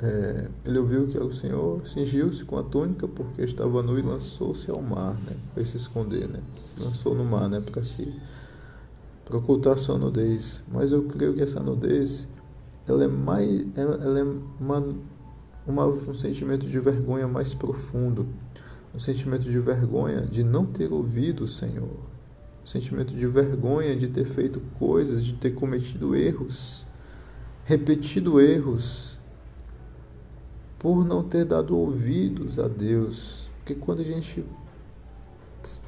é, 0.00 0.48
ele 0.64 0.78
ouviu 0.78 1.08
que 1.08 1.16
era 1.16 1.26
o 1.26 1.32
Senhor, 1.32 1.84
cingiu-se 1.84 2.44
com 2.44 2.56
a 2.56 2.62
túnica 2.62 3.08
porque 3.08 3.42
estava 3.42 3.82
nu 3.82 3.98
e 3.98 4.02
lançou-se 4.02 4.70
ao 4.70 4.80
mar, 4.80 5.14
né? 5.26 5.36
Para 5.52 5.64
se 5.64 5.76
esconder, 5.76 6.28
né? 6.28 6.40
Se 6.64 6.80
lançou 6.80 7.14
no 7.16 7.24
mar, 7.24 7.48
né? 7.48 7.60
Para 7.60 7.82
se 7.82 8.14
para 9.28 9.36
ocultar 9.36 9.76
sua 9.76 9.98
nudez. 9.98 10.64
Mas 10.72 10.90
eu 10.90 11.04
creio 11.04 11.34
que 11.34 11.42
essa 11.42 11.60
nudez 11.60 12.26
ela 12.88 13.04
é 13.04 13.08
mais 13.08 13.66
ela 13.76 14.18
é 14.18 14.22
uma, 14.58 14.96
uma, 15.66 15.86
um 15.86 16.14
sentimento 16.14 16.66
de 16.66 16.80
vergonha 16.80 17.28
mais 17.28 17.52
profundo, 17.52 18.26
um 18.94 18.98
sentimento 18.98 19.42
de 19.42 19.58
vergonha 19.60 20.22
de 20.22 20.42
não 20.42 20.64
ter 20.64 20.90
ouvido 20.90 21.44
o 21.44 21.46
Senhor, 21.46 21.98
um 22.62 22.66
sentimento 22.66 23.14
de 23.14 23.26
vergonha 23.26 23.94
de 23.94 24.08
ter 24.08 24.24
feito 24.24 24.60
coisas, 24.78 25.22
de 25.22 25.34
ter 25.34 25.50
cometido 25.50 26.16
erros, 26.16 26.86
repetido 27.64 28.40
erros 28.40 29.18
por 30.78 31.04
não 31.04 31.22
ter 31.22 31.44
dado 31.44 31.76
ouvidos 31.76 32.58
a 32.58 32.68
Deus. 32.68 33.50
Porque 33.58 33.74
quando 33.74 34.00
a 34.00 34.04
gente 34.04 34.42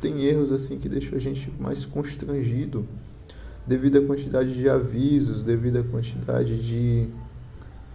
tem 0.02 0.24
erros 0.24 0.52
assim 0.52 0.78
que 0.78 0.88
deixam 0.88 1.16
a 1.16 1.20
gente 1.20 1.50
mais 1.58 1.86
constrangido, 1.86 2.86
devido 3.70 3.98
à 3.98 4.02
quantidade 4.04 4.52
de 4.52 4.68
avisos, 4.68 5.44
devido 5.44 5.78
à 5.78 5.84
quantidade 5.84 6.60
de, 6.60 7.08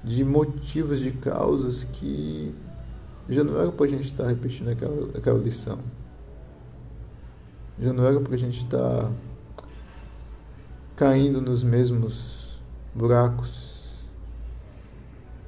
de 0.02 0.24
motivos, 0.24 1.02
de 1.02 1.12
causas 1.12 1.84
que 1.84 2.56
já 3.28 3.44
não 3.44 3.60
era 3.60 3.70
para 3.74 3.86
a 3.86 3.90
gente 3.90 4.06
estar 4.06 4.26
repetindo 4.26 4.70
aquela, 4.70 5.10
aquela 5.18 5.38
lição. 5.38 5.78
Já 7.78 7.92
não 7.92 8.06
era 8.06 8.22
para 8.22 8.36
a 8.36 8.38
gente 8.38 8.64
estar 8.64 9.12
caindo 10.96 11.42
nos 11.42 11.62
mesmos 11.62 12.62
buracos. 12.94 14.00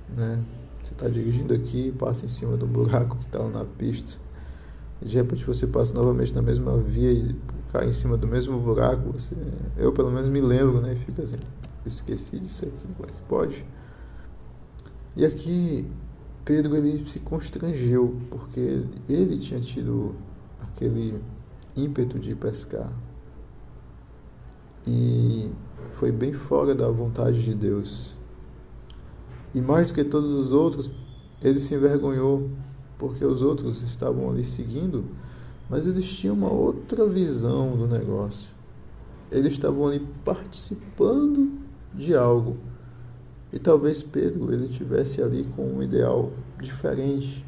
Né? 0.09 0.43
Você 0.83 0.91
está 0.91 1.07
dirigindo 1.07 1.53
aqui, 1.53 1.93
passa 1.93 2.25
em 2.25 2.29
cima 2.29 2.57
do 2.57 2.67
buraco 2.67 3.15
que 3.15 3.27
está 3.27 3.39
lá 3.39 3.49
na 3.49 3.63
pista. 3.63 4.19
De 5.01 5.15
repente 5.15 5.45
você 5.45 5.65
passa 5.65 5.93
novamente 5.93 6.33
na 6.33 6.41
mesma 6.41 6.75
via 6.79 7.13
e 7.13 7.33
cai 7.71 7.87
em 7.87 7.91
cima 7.91 8.17
do 8.17 8.27
mesmo 8.27 8.59
buraco. 8.59 9.11
Você, 9.11 9.35
eu 9.77 9.91
pelo 9.91 10.11
menos 10.11 10.29
me 10.29 10.41
lembro, 10.41 10.81
né? 10.81 10.95
Fica 10.95 11.23
assim, 11.23 11.37
esqueci 11.85 12.39
disso 12.39 12.65
aqui, 12.65 12.87
como 12.95 13.09
é 13.09 13.11
que 13.11 13.21
pode? 13.27 13.65
E 15.15 15.25
aqui 15.25 15.85
Pedro 16.45 16.75
ele 16.75 17.05
se 17.09 17.19
constrangeu 17.19 18.15
porque 18.29 18.83
ele 19.09 19.37
tinha 19.37 19.59
tido 19.59 20.15
aquele 20.61 21.19
ímpeto 21.75 22.19
de 22.19 22.35
pescar 22.35 22.91
e 24.87 25.51
foi 25.91 26.11
bem 26.11 26.31
fora 26.31 26.73
da 26.73 26.89
vontade 26.89 27.43
de 27.43 27.53
Deus. 27.53 28.15
E 29.53 29.61
mais 29.61 29.89
do 29.89 29.93
que 29.93 30.03
todos 30.03 30.31
os 30.31 30.51
outros, 30.53 30.91
ele 31.43 31.59
se 31.59 31.75
envergonhou 31.75 32.49
porque 32.97 33.23
os 33.25 33.41
outros 33.41 33.83
estavam 33.83 34.29
ali 34.29 34.43
seguindo, 34.43 35.03
mas 35.69 35.85
eles 35.85 36.07
tinham 36.07 36.35
uma 36.35 36.51
outra 36.51 37.07
visão 37.07 37.75
do 37.75 37.87
negócio. 37.87 38.49
Eles 39.31 39.53
estavam 39.53 39.87
ali 39.87 40.05
participando 40.23 41.51
de 41.93 42.15
algo 42.15 42.57
e 43.51 43.59
talvez 43.59 44.03
Pedro 44.03 44.53
ele 44.53 44.67
tivesse 44.67 45.21
ali 45.21 45.45
com 45.55 45.65
um 45.65 45.83
ideal 45.83 46.31
diferente. 46.61 47.45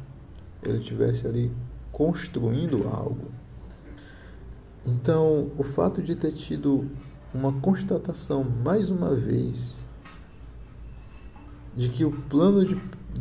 Ele 0.62 0.78
tivesse 0.78 1.26
ali 1.26 1.52
construindo 1.92 2.88
algo. 2.88 3.28
Então, 4.84 5.50
o 5.58 5.62
fato 5.62 6.02
de 6.02 6.16
ter 6.16 6.32
tido 6.32 6.90
uma 7.34 7.52
constatação 7.52 8.42
mais 8.42 8.90
uma 8.90 9.14
vez 9.14 9.86
de 11.76 11.88
que 11.88 12.04
o 12.04 12.10
plano 12.10 12.64
de, 12.64 12.74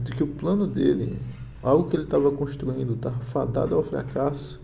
de 0.04 0.12
que 0.14 0.24
o 0.24 0.28
plano 0.28 0.66
dele, 0.66 1.22
algo 1.62 1.90
que 1.90 1.96
ele 1.96 2.04
estava 2.04 2.32
construindo, 2.32 2.94
está 2.94 3.12
fadado 3.12 3.76
ao 3.76 3.84
fracasso, 3.84 4.60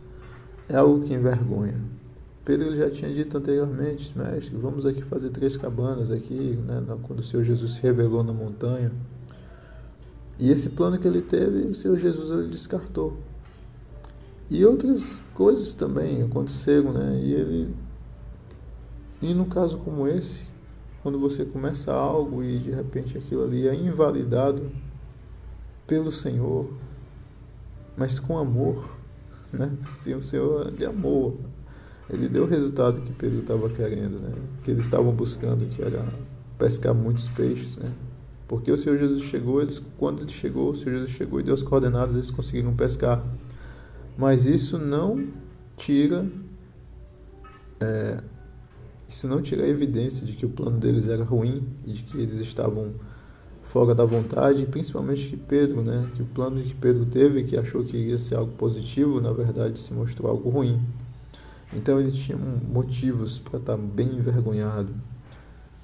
é 0.69 0.75
algo 0.75 1.05
que 1.05 1.13
envergonha. 1.13 1.79
Pedro 2.43 2.67
ele 2.67 2.77
já 2.77 2.89
tinha 2.89 3.11
dito 3.13 3.37
anteriormente, 3.37 4.15
mestre, 4.17 4.55
vamos 4.55 4.85
aqui 4.85 5.01
fazer 5.03 5.29
três 5.29 5.57
cabanas 5.57 6.11
aqui, 6.11 6.59
né, 6.65 6.83
quando 7.03 7.19
o 7.19 7.23
Senhor 7.23 7.43
Jesus 7.43 7.71
se 7.71 7.81
revelou 7.81 8.23
na 8.23 8.33
montanha. 8.33 8.91
E 10.37 10.51
esse 10.51 10.69
plano 10.69 10.99
que 10.99 11.07
ele 11.07 11.21
teve, 11.21 11.67
o 11.67 11.73
Senhor 11.73 11.97
Jesus 11.97 12.29
ele 12.29 12.49
descartou. 12.49 13.17
E 14.49 14.63
outras 14.63 15.23
coisas 15.33 15.73
também 15.73 16.21
aconteceram, 16.21 16.93
né? 16.93 17.19
E 17.19 17.33
ele 17.33 17.75
e 19.21 19.33
no 19.33 19.45
caso 19.45 19.77
como 19.79 20.07
esse, 20.07 20.45
quando 21.01 21.17
você 21.17 21.45
começa 21.45 21.91
algo 21.93 22.43
e 22.43 22.59
de 22.59 22.69
repente 22.69 23.17
aquilo 23.17 23.43
ali 23.43 23.67
é 23.67 23.73
invalidado 23.73 24.69
pelo 25.87 26.11
Senhor, 26.11 26.69
mas 27.97 28.19
com 28.19 28.37
amor, 28.37 28.94
né? 29.53 29.71
Sim, 29.95 30.15
o 30.15 30.23
Senhor 30.23 30.71
de 30.71 30.85
amor 30.85 31.37
ele 32.09 32.29
deu 32.29 32.43
o 32.43 32.47
resultado 32.47 33.01
que 33.01 33.11
Pedro 33.11 33.39
estava 33.39 33.69
querendo, 33.69 34.19
né? 34.19 34.31
Que 34.63 34.71
eles 34.71 34.85
estavam 34.85 35.11
buscando, 35.11 35.65
que 35.67 35.81
era 35.81 36.05
pescar 36.57 36.93
muitos 36.93 37.27
peixes, 37.29 37.77
né? 37.77 37.91
Porque 38.47 38.71
o 38.71 38.77
Senhor 38.77 38.97
Jesus 38.99 39.23
chegou, 39.23 39.61
eles, 39.61 39.81
quando 39.97 40.21
ele 40.21 40.31
chegou, 40.31 40.69
o 40.69 40.75
Senhor 40.75 40.97
Jesus 40.97 41.11
chegou 41.11 41.39
e 41.39 41.43
deu 41.43 41.53
as 41.53 41.63
coordenadas, 41.63 42.13
eles 42.13 42.29
conseguiram 42.29 42.75
pescar. 42.75 43.25
Mas 44.15 44.45
isso 44.45 44.77
não 44.77 45.27
tira, 45.75 46.27
é, 47.79 48.21
isso 49.09 49.27
não 49.27 49.41
tira 49.41 49.63
a 49.63 49.67
evidência 49.67 50.23
de 50.25 50.33
que 50.33 50.45
o 50.45 50.49
plano 50.49 50.77
deles 50.77 51.07
era 51.07 51.23
ruim 51.23 51.67
e 51.85 51.91
de 51.91 52.03
que 52.03 52.17
eles 52.17 52.39
estavam 52.39 52.93
fora 53.65 53.95
da 53.95 54.05
vontade, 54.05 54.63
principalmente 54.67 55.27
que 55.27 55.35
Pedro, 55.35 55.81
né, 55.81 56.07
que 56.13 56.21
o 56.21 56.25
plano 56.25 56.61
que 56.61 56.73
Pedro 56.73 57.03
teve, 57.05 57.43
que 57.43 57.59
achou 57.59 57.83
que 57.83 57.97
ia 57.97 58.19
ser 58.19 58.35
algo 58.35 58.51
positivo, 58.53 59.19
na 59.19 59.33
verdade 59.33 59.79
se 59.79 59.91
mostrou 59.91 60.29
algo 60.29 60.49
ruim. 60.49 60.79
Então 61.73 61.99
ele 61.99 62.11
tinha 62.11 62.37
motivos 62.37 63.39
para 63.39 63.59
estar 63.59 63.75
tá 63.75 63.77
bem 63.77 64.07
envergonhado. 64.07 64.93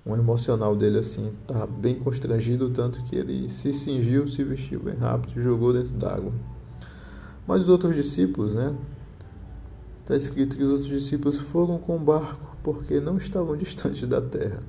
Um 0.05 0.15
emocional 0.15 0.75
dele 0.75 0.99
assim, 0.99 1.33
estava 1.41 1.65
bem 1.65 1.95
constrangido, 1.95 2.69
tanto 2.69 3.03
que 3.03 3.15
ele 3.15 3.49
se 3.49 3.73
cingiu, 3.73 4.27
se 4.27 4.43
vestiu 4.43 4.79
bem 4.79 4.95
rápido 4.95 5.39
e 5.39 5.43
jogou 5.43 5.73
dentro 5.73 5.93
d'água. 5.93 6.31
Mas 7.47 7.63
os 7.63 7.69
outros 7.69 7.95
discípulos, 7.95 8.53
né? 8.53 8.75
Está 10.01 10.15
escrito 10.15 10.55
que 10.55 10.63
os 10.63 10.69
outros 10.69 10.89
discípulos 10.89 11.39
foram 11.39 11.79
com 11.79 11.95
o 11.95 11.99
barco 11.99 12.55
porque 12.63 12.99
não 12.99 13.17
estavam 13.17 13.57
distantes 13.57 14.07
da 14.07 14.21
terra, 14.21 14.61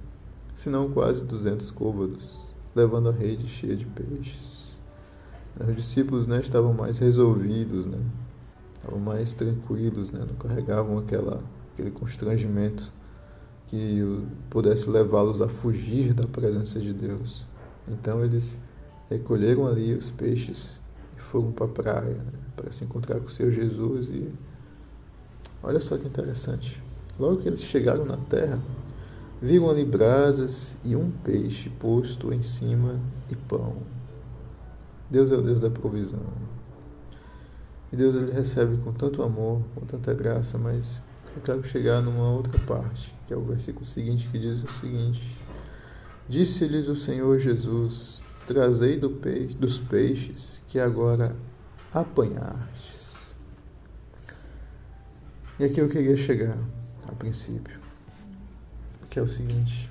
senão 0.54 0.90
quase 0.90 1.24
200 1.24 1.70
côvados, 1.70 2.51
levando 2.74 3.08
a 3.08 3.12
rede 3.12 3.48
cheia 3.48 3.76
de 3.76 3.84
peixes. 3.86 4.80
Os 5.60 5.76
discípulos 5.76 6.26
né, 6.26 6.40
estavam 6.40 6.72
mais 6.72 6.98
resolvidos, 6.98 7.86
né? 7.86 7.98
estavam 8.74 8.98
mais 8.98 9.32
tranquilos, 9.32 10.10
né? 10.10 10.24
não 10.26 10.34
carregavam 10.36 10.98
aquela, 10.98 11.42
aquele 11.72 11.90
constrangimento 11.90 12.92
que 13.66 14.02
pudesse 14.50 14.88
levá-los 14.90 15.40
a 15.40 15.48
fugir 15.48 16.12
da 16.14 16.26
presença 16.26 16.80
de 16.80 16.92
Deus. 16.92 17.46
Então 17.88 18.24
eles 18.24 18.58
recolheram 19.08 19.66
ali 19.66 19.94
os 19.94 20.10
peixes 20.10 20.80
e 21.16 21.20
foram 21.20 21.52
para 21.52 21.66
a 21.66 21.68
praia 21.68 22.14
né? 22.14 22.32
para 22.56 22.72
se 22.72 22.84
encontrar 22.84 23.20
com 23.20 23.26
o 23.26 23.30
Senhor 23.30 23.52
Jesus. 23.52 24.10
E 24.10 24.32
olha 25.62 25.80
só 25.80 25.96
que 25.96 26.06
interessante. 26.06 26.82
Logo 27.18 27.38
que 27.38 27.48
eles 27.48 27.62
chegaram 27.62 28.04
na 28.04 28.16
terra, 28.16 28.58
viram 29.42 29.68
ali 29.68 29.84
brasas 29.84 30.76
e 30.84 30.94
um 30.94 31.10
peixe 31.10 31.68
posto 31.68 32.32
em 32.32 32.40
cima 32.42 33.00
e 33.28 33.34
pão. 33.34 33.76
Deus 35.10 35.32
é 35.32 35.36
o 35.36 35.42
Deus 35.42 35.60
da 35.60 35.68
provisão. 35.68 36.22
E 37.92 37.96
Deus 37.96 38.14
ele 38.14 38.32
recebe 38.32 38.78
com 38.78 38.92
tanto 38.92 39.20
amor, 39.22 39.60
com 39.74 39.84
tanta 39.84 40.14
graça, 40.14 40.56
mas 40.56 41.02
eu 41.34 41.42
quero 41.42 41.64
chegar 41.64 42.00
numa 42.00 42.30
outra 42.30 42.58
parte, 42.60 43.12
que 43.26 43.34
é 43.34 43.36
o 43.36 43.42
versículo 43.42 43.84
seguinte 43.84 44.28
que 44.30 44.38
diz 44.38 44.62
o 44.62 44.68
seguinte: 44.68 45.36
Disse-lhes 46.28 46.88
o 46.88 46.94
Senhor 46.94 47.38
Jesus: 47.38 48.22
Trazei 48.46 48.98
do 48.98 49.10
peixe, 49.10 49.56
dos 49.56 49.80
peixes 49.80 50.62
que 50.68 50.78
agora 50.78 51.36
apanhastes. 51.92 53.34
E 55.58 55.64
aqui 55.64 55.80
eu 55.80 55.88
queria 55.88 56.16
chegar 56.16 56.56
a 57.06 57.12
princípio, 57.12 57.78
que 59.12 59.18
é 59.18 59.22
o 59.22 59.28
seguinte: 59.28 59.90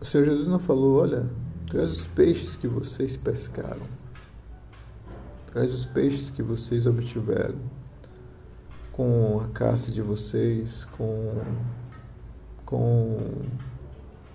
O 0.00 0.04
Senhor 0.04 0.24
Jesus 0.24 0.46
não 0.46 0.60
falou, 0.60 1.00
olha, 1.00 1.28
traz 1.68 1.90
os 1.90 2.06
peixes 2.06 2.54
que 2.54 2.68
vocês 2.68 3.16
pescaram 3.16 3.86
Traz 5.50 5.74
os 5.74 5.84
peixes 5.84 6.30
que 6.30 6.42
vocês 6.42 6.86
obtiveram, 6.86 7.58
com 8.90 9.42
a 9.44 9.48
caça 9.48 9.90
de 9.90 10.00
vocês, 10.00 10.86
com, 10.92 11.42
com 12.64 13.18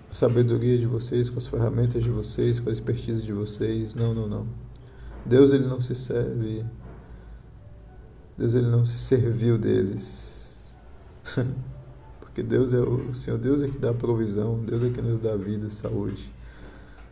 a 0.08 0.14
sabedoria 0.14 0.78
de 0.78 0.86
vocês, 0.86 1.28
com 1.28 1.38
as 1.38 1.48
ferramentas 1.48 2.04
de 2.04 2.10
vocês, 2.10 2.60
com 2.60 2.68
a 2.68 2.72
expertise 2.72 3.22
de 3.22 3.32
vocês. 3.32 3.96
Não, 3.96 4.14
não, 4.14 4.28
não. 4.28 4.46
Deus 5.26 5.52
ele 5.52 5.66
não 5.66 5.80
se 5.80 5.96
serve. 5.96 6.64
Deus 8.36 8.54
ele 8.54 8.68
não 8.68 8.84
se 8.84 8.98
serviu 8.98 9.58
deles. 9.58 10.76
Porque 12.38 12.48
Deus 12.48 12.72
é 12.72 12.78
o 12.78 13.12
Senhor, 13.12 13.36
Deus 13.36 13.64
é 13.64 13.68
que 13.68 13.78
dá 13.78 13.92
provisão, 13.92 14.60
Deus 14.60 14.84
é 14.84 14.90
que 14.90 15.02
nos 15.02 15.18
dá 15.18 15.34
vida, 15.34 15.68
saúde. 15.68 16.32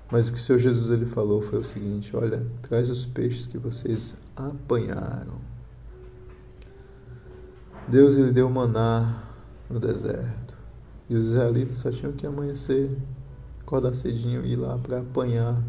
Mas 0.09 0.29
o 0.29 0.33
que 0.33 0.39
o 0.39 0.41
Senhor 0.41 0.61
Jesus 0.61 0.89
ele 0.89 1.05
falou 1.05 1.43
foi 1.43 1.59
o 1.59 1.65
seguinte: 1.65 2.15
olha, 2.15 2.47
traz 2.63 2.89
os 2.89 3.05
peixes 3.07 3.49
que 3.49 3.59
vocês 3.59 4.17
apanharam. 4.37 5.41
Deus 7.89 8.17
ele 8.17 8.31
deu 8.31 8.49
maná 8.49 9.25
no 9.69 9.81
deserto. 9.81 10.57
E 11.11 11.17
os 11.17 11.27
israelitas 11.27 11.79
só 11.79 11.91
tinham 11.91 12.13
que 12.13 12.25
amanhecer, 12.25 12.97
acordar 13.63 13.95
cedinho 13.95 14.47
e 14.47 14.53
ir 14.53 14.57
lá 14.57 14.79
para 14.79 15.01
apanhar. 15.01 15.61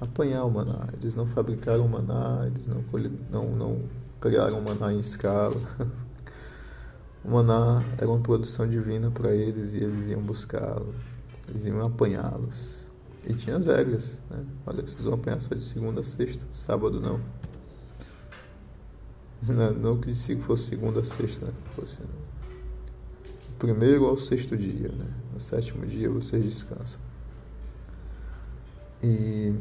Apanhar 0.00 0.44
o 0.44 0.50
maná. 0.50 0.88
Eles 1.00 1.14
não 1.14 1.24
fabricaram 1.24 1.86
maná, 1.86 2.48
eles 2.48 2.66
não, 2.66 2.82
não, 3.30 3.54
não 3.54 3.82
criaram 4.20 4.60
maná 4.60 4.92
em 4.92 4.98
escala. 4.98 5.54
O 7.24 7.30
maná 7.30 7.84
era 7.98 8.08
uma 8.08 8.20
produção 8.20 8.68
divina 8.68 9.10
para 9.10 9.34
eles 9.34 9.74
e 9.74 9.78
eles 9.78 10.08
iam 10.08 10.22
buscá-lo, 10.22 10.94
eles 11.50 11.66
iam 11.66 11.84
apanhá-los. 11.84 12.86
E 13.26 13.34
tinha 13.34 13.56
as 13.56 13.66
regras, 13.66 14.22
né? 14.30 14.44
Olha, 14.64 14.82
vocês 14.82 15.02
vão 15.02 15.14
apanhar 15.14 15.40
só 15.40 15.54
de 15.54 15.62
segunda 15.62 16.00
a 16.00 16.04
sexta, 16.04 16.46
sábado 16.52 17.00
não. 17.00 17.20
Não, 19.46 19.72
não 19.72 20.00
que 20.00 20.14
fosse 20.36 20.64
segunda 20.64 21.00
a 21.00 21.04
sexta, 21.04 21.46
né? 21.46 21.52
Fosse 21.76 22.00
primeiro 23.58 24.06
ao 24.06 24.16
sexto 24.16 24.56
dia, 24.56 24.88
né? 24.88 25.06
No 25.32 25.40
sétimo 25.40 25.84
dia 25.84 26.08
vocês 26.08 26.42
descansam. 26.42 27.00
E 29.02 29.54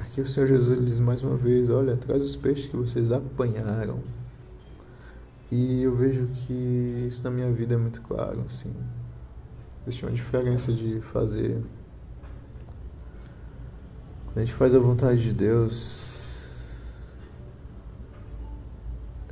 aqui 0.00 0.20
o 0.20 0.26
Senhor 0.26 0.46
Jesus 0.46 0.84
diz 0.84 1.00
mais 1.00 1.22
uma 1.22 1.36
vez: 1.36 1.70
Olha, 1.70 1.96
traz 1.96 2.24
os 2.24 2.36
peixes 2.36 2.66
que 2.66 2.76
vocês 2.76 3.12
apanharam. 3.12 4.00
E 5.54 5.82
eu 5.82 5.94
vejo 5.94 6.28
que 6.28 7.04
isso 7.06 7.22
na 7.22 7.30
minha 7.30 7.52
vida 7.52 7.74
é 7.74 7.76
muito 7.76 8.00
claro, 8.00 8.42
assim. 8.46 8.72
Existe 9.82 10.06
uma 10.06 10.12
diferença 10.12 10.72
de 10.72 10.98
fazer. 11.02 11.62
Quando 14.24 14.38
a 14.38 14.44
gente 14.46 14.54
faz 14.54 14.74
a 14.74 14.78
vontade 14.78 15.22
de 15.22 15.34
Deus, 15.34 16.94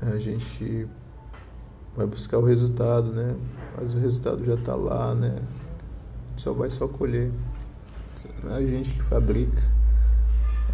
a 0.02 0.18
gente 0.18 0.86
vai 1.96 2.06
buscar 2.06 2.36
o 2.36 2.44
resultado, 2.44 3.14
né? 3.14 3.34
Mas 3.74 3.94
o 3.94 3.98
resultado 3.98 4.44
já 4.44 4.56
está 4.56 4.76
lá, 4.76 5.14
né? 5.14 5.40
Só 6.36 6.52
vai 6.52 6.68
só 6.68 6.86
colher. 6.86 7.32
Não 8.44 8.56
é 8.56 8.56
a 8.56 8.66
gente 8.66 8.92
que 8.92 9.02
fabrica. 9.04 9.62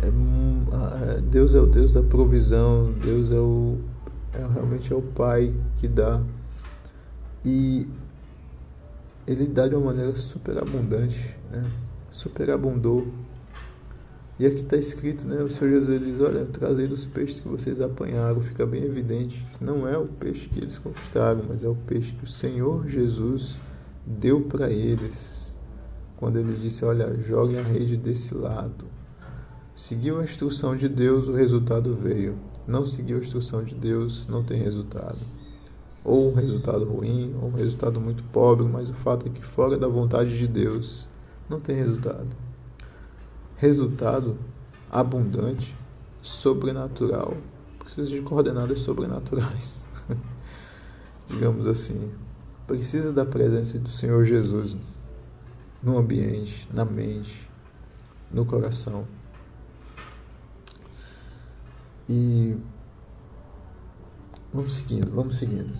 É, 0.00 1.20
Deus 1.20 1.54
é 1.54 1.61
o 1.61 1.66
Deus 1.66 1.92
da 1.92 2.02
provisão, 2.02 2.92
Deus 3.00 3.30
é 3.30 3.38
o 3.38 3.78
é, 4.37 4.53
realmente 4.53 4.92
é 4.92 4.96
o 4.96 5.03
Pai 5.03 5.53
que 5.77 5.88
dá. 5.88 6.22
E 7.44 7.88
ele 9.27 9.46
dá 9.46 9.66
de 9.66 9.75
uma 9.75 9.87
maneira 9.87 10.14
super 10.14 10.59
abundante, 10.59 11.37
né? 11.51 11.70
superabundou 12.11 13.07
e 14.38 14.44
aqui 14.44 14.57
está 14.57 14.77
escrito, 14.77 15.27
né? 15.27 15.42
O 15.42 15.49
Senhor 15.49 15.70
Jesus 15.70 15.99
diz: 15.99 16.20
Olha, 16.20 16.44
trazei 16.44 16.87
os 16.87 17.07
peixes 17.07 17.40
que 17.40 17.49
vocês 17.49 17.81
apanharam. 17.81 18.42
Fica 18.42 18.66
bem 18.66 18.85
evidente 18.85 19.42
que 19.57 19.64
não 19.64 19.88
é 19.88 19.96
o 19.96 20.07
peixe 20.07 20.46
que 20.51 20.59
eles 20.59 20.77
conquistaram, 20.77 21.42
mas 21.49 21.64
é 21.64 21.68
o 21.68 21.75
peixe 21.75 22.12
que 22.12 22.25
o 22.25 22.27
Senhor 22.27 22.87
Jesus 22.87 23.59
deu 24.07 24.42
para 24.42 24.68
eles. 24.68 25.55
Quando 26.18 26.38
ele 26.38 26.53
disse: 26.53 26.85
Olha, 26.85 27.14
joguem 27.22 27.59
a 27.59 27.62
rede 27.62 27.96
desse 27.96 28.35
lado. 28.35 28.85
Seguiu 29.75 30.20
a 30.20 30.25
instrução 30.25 30.77
de 30.77 30.88
Deus, 30.88 31.29
o 31.29 31.33
resultado 31.33 31.94
veio. 31.94 32.37
Não 32.66 32.85
seguiu 32.85 33.16
a 33.16 33.20
instrução 33.20 33.62
de 33.62 33.74
Deus, 33.74 34.26
não 34.29 34.42
tem 34.42 34.61
resultado. 34.61 35.18
Ou 36.05 36.31
um 36.31 36.35
resultado 36.35 36.85
ruim, 36.85 37.35
ou 37.40 37.48
um 37.48 37.52
resultado 37.52 38.00
muito 38.00 38.22
pobre, 38.24 38.66
mas 38.66 38.90
o 38.90 38.94
fato 38.94 39.26
é 39.26 39.31
que 39.31 39.44
fora 39.44 39.76
da 39.76 39.88
vontade 39.88 40.37
de 40.37 40.46
Deus 40.46 41.09
não 41.48 41.61
tem 41.61 41.76
resultado 41.76 42.46
resultado 43.57 44.38
abundante, 44.90 45.74
sobrenatural, 46.20 47.37
precisa 47.79 48.11
de 48.11 48.20
coordenadas 48.20 48.81
sobrenaturais, 48.81 49.85
digamos 51.26 51.66
assim. 51.66 52.11
Precisa 52.66 53.12
da 53.12 53.24
presença 53.24 53.79
do 53.79 53.88
Senhor 53.88 54.24
Jesus 54.24 54.76
no 55.81 55.96
ambiente, 55.96 56.68
na 56.74 56.85
mente, 56.85 57.48
no 58.31 58.44
coração. 58.44 59.07
E 62.08 62.56
vamos 64.52 64.74
seguindo, 64.74 65.10
vamos 65.10 65.36
seguindo. 65.36 65.72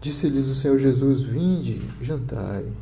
Disse-lhes 0.00 0.48
o 0.48 0.54
Senhor 0.54 0.78
Jesus: 0.78 1.22
Vinde, 1.22 1.80
jantai. 2.00 2.72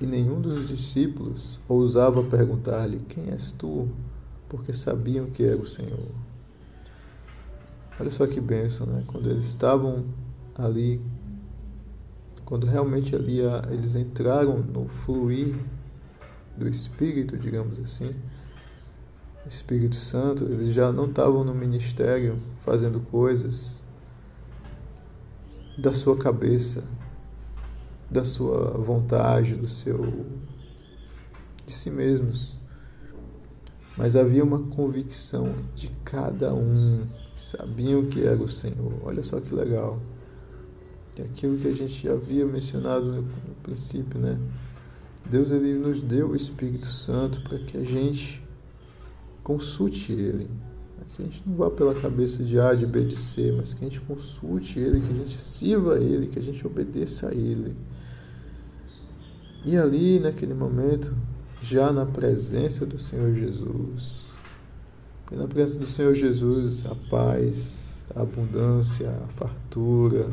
E 0.00 0.06
nenhum 0.06 0.40
dos 0.40 0.68
discípulos 0.68 1.58
ousava 1.66 2.22
perguntar-lhe: 2.22 3.00
Quem 3.08 3.30
és 3.30 3.50
tu? 3.52 3.88
Porque 4.48 4.72
sabiam 4.72 5.26
que 5.26 5.42
era 5.42 5.56
o 5.56 5.66
Senhor. 5.66 6.10
Olha 7.98 8.10
só 8.10 8.26
que 8.26 8.40
bênção, 8.40 8.86
né? 8.86 9.02
Quando 9.06 9.30
eles 9.30 9.46
estavam 9.46 10.04
ali, 10.54 11.00
quando 12.44 12.66
realmente 12.66 13.16
ali 13.16 13.40
eles 13.70 13.96
entraram 13.96 14.58
no 14.58 14.86
fluir 14.86 15.56
do 16.56 16.68
Espírito, 16.68 17.38
digamos 17.38 17.80
assim, 17.80 18.14
Espírito 19.48 19.96
Santo, 19.96 20.44
eles 20.44 20.74
já 20.74 20.92
não 20.92 21.06
estavam 21.06 21.44
no 21.44 21.54
ministério 21.54 22.38
fazendo 22.58 23.00
coisas 23.00 23.82
da 25.78 25.92
sua 25.92 26.16
cabeça, 26.16 26.82
da 28.10 28.24
sua 28.24 28.70
vontade, 28.78 29.54
do 29.54 29.68
seu 29.68 30.26
de 31.64 31.72
si 31.72 31.90
mesmos. 31.90 32.58
Mas 33.96 34.14
havia 34.14 34.44
uma 34.44 34.62
convicção 34.64 35.54
de 35.74 35.88
cada 36.04 36.54
um, 36.54 37.04
sabiam 37.34 38.04
que 38.06 38.22
era 38.22 38.40
o 38.40 38.48
Senhor. 38.48 39.00
Olha 39.02 39.22
só 39.22 39.40
que 39.40 39.54
legal. 39.54 40.00
Que 41.14 41.22
aquilo 41.22 41.56
que 41.56 41.66
a 41.66 41.72
gente 41.72 42.08
havia 42.08 42.44
mencionado 42.44 43.06
no, 43.06 43.22
no 43.22 43.54
princípio, 43.62 44.20
né? 44.20 44.38
Deus 45.28 45.50
ele 45.50 45.74
nos 45.74 46.00
deu 46.02 46.30
o 46.30 46.36
Espírito 46.36 46.86
Santo 46.86 47.40
para 47.40 47.58
que 47.58 47.76
a 47.78 47.82
gente 47.82 48.45
consulte 49.46 50.12
ele. 50.12 50.50
Que 51.14 51.22
a 51.22 51.24
gente 51.24 51.40
não 51.46 51.54
vá 51.54 51.70
pela 51.70 51.94
cabeça 51.94 52.42
de 52.42 52.58
A, 52.58 52.74
de 52.74 52.84
B, 52.84 53.04
de 53.04 53.16
C, 53.16 53.54
mas 53.56 53.72
que 53.72 53.84
a 53.84 53.88
gente 53.88 54.00
consulte 54.00 54.80
ele, 54.80 55.00
que 55.00 55.10
a 55.10 55.14
gente 55.14 55.38
sirva 55.38 55.98
ele, 55.98 56.26
que 56.26 56.38
a 56.38 56.42
gente 56.42 56.66
obedeça 56.66 57.28
a 57.28 57.32
ele. 57.32 57.76
E 59.64 59.76
ali, 59.76 60.18
naquele 60.18 60.52
momento, 60.52 61.14
já 61.62 61.92
na 61.92 62.04
presença 62.04 62.84
do 62.84 62.98
Senhor 62.98 63.32
Jesus, 63.34 64.22
na 65.30 65.46
presença 65.46 65.78
do 65.78 65.86
Senhor 65.86 66.14
Jesus, 66.14 66.84
a 66.84 66.94
paz, 67.08 68.04
a 68.14 68.22
abundância, 68.22 69.08
a 69.24 69.28
fartura, 69.28 70.28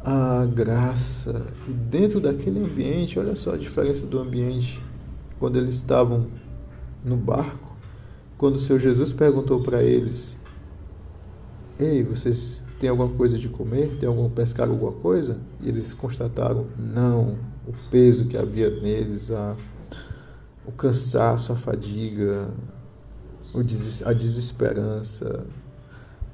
a 0.00 0.46
graça. 0.46 1.44
E 1.68 1.72
dentro 1.72 2.20
daquele 2.20 2.60
ambiente, 2.60 3.18
olha 3.18 3.34
só 3.34 3.54
a 3.54 3.58
diferença 3.58 4.06
do 4.06 4.18
ambiente 4.18 4.80
quando 5.38 5.56
eles 5.56 5.74
estavam 5.74 6.45
no 7.06 7.16
barco, 7.16 7.74
quando 8.36 8.56
o 8.56 8.58
Senhor 8.58 8.80
Jesus 8.80 9.12
perguntou 9.12 9.62
para 9.62 9.82
eles: 9.82 10.38
Ei, 11.78 12.02
vocês 12.02 12.62
tem 12.80 12.90
alguma 12.90 13.08
coisa 13.08 13.38
de 13.38 13.48
comer? 13.48 13.96
Tem 13.96 14.08
algum 14.08 14.28
pescar 14.28 14.68
alguma 14.68 14.92
coisa? 14.92 15.40
E 15.62 15.68
eles 15.68 15.94
constataram: 15.94 16.66
não. 16.76 17.38
O 17.66 17.72
peso 17.90 18.26
que 18.26 18.36
havia 18.36 18.70
neles, 18.70 19.30
a, 19.30 19.56
o 20.64 20.72
cansaço, 20.72 21.52
a 21.52 21.56
fadiga, 21.56 22.50
a 24.04 24.12
desesperança. 24.12 25.46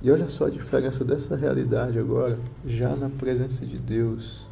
E 0.03 0.11
olha 0.11 0.29
só 0.29 0.47
a 0.47 0.51
diferença 0.51 1.05
dessa 1.05 1.37
realidade 1.37 1.99
agora, 1.99 2.39
já 2.67 2.97
na 2.97 3.09
presença 3.09 3.65
de 3.65 3.79
Deus, 3.79 4.47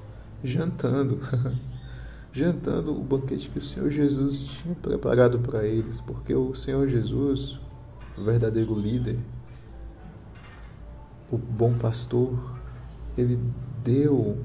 jantando. 0.45 1.19
jantando 2.33 2.93
o 2.93 3.03
banquete 3.03 3.51
que 3.51 3.59
o 3.59 3.63
Senhor 3.63 3.91
Jesus 3.91 4.43
tinha 4.43 4.75
preparado 4.75 5.39
para 5.41 5.65
eles, 5.67 6.01
porque 6.01 6.35
o 6.35 6.55
Senhor 6.55 6.87
Jesus, 6.87 7.61
o 8.17 8.23
verdadeiro 8.23 8.75
líder, 8.75 9.19
o 11.31 11.37
bom 11.37 11.75
pastor, 11.75 12.59
ele 13.17 13.39
deu 13.83 14.39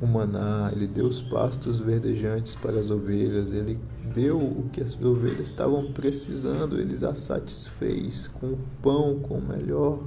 o 0.00 0.06
maná, 0.06 0.70
ele 0.72 0.86
deu 0.86 1.06
os 1.06 1.20
pastos 1.20 1.80
verdejantes 1.80 2.54
para 2.54 2.78
as 2.78 2.90
ovelhas, 2.90 3.52
ele 3.52 3.80
deu 4.14 4.38
o 4.38 4.68
que 4.72 4.80
as 4.80 5.00
ovelhas 5.00 5.48
estavam 5.48 5.92
precisando, 5.92 6.78
ele 6.78 6.94
as 7.04 7.18
satisfez 7.18 8.28
com 8.28 8.52
o 8.52 8.58
pão, 8.80 9.18
com 9.18 9.38
o 9.38 9.42
melhor, 9.42 10.04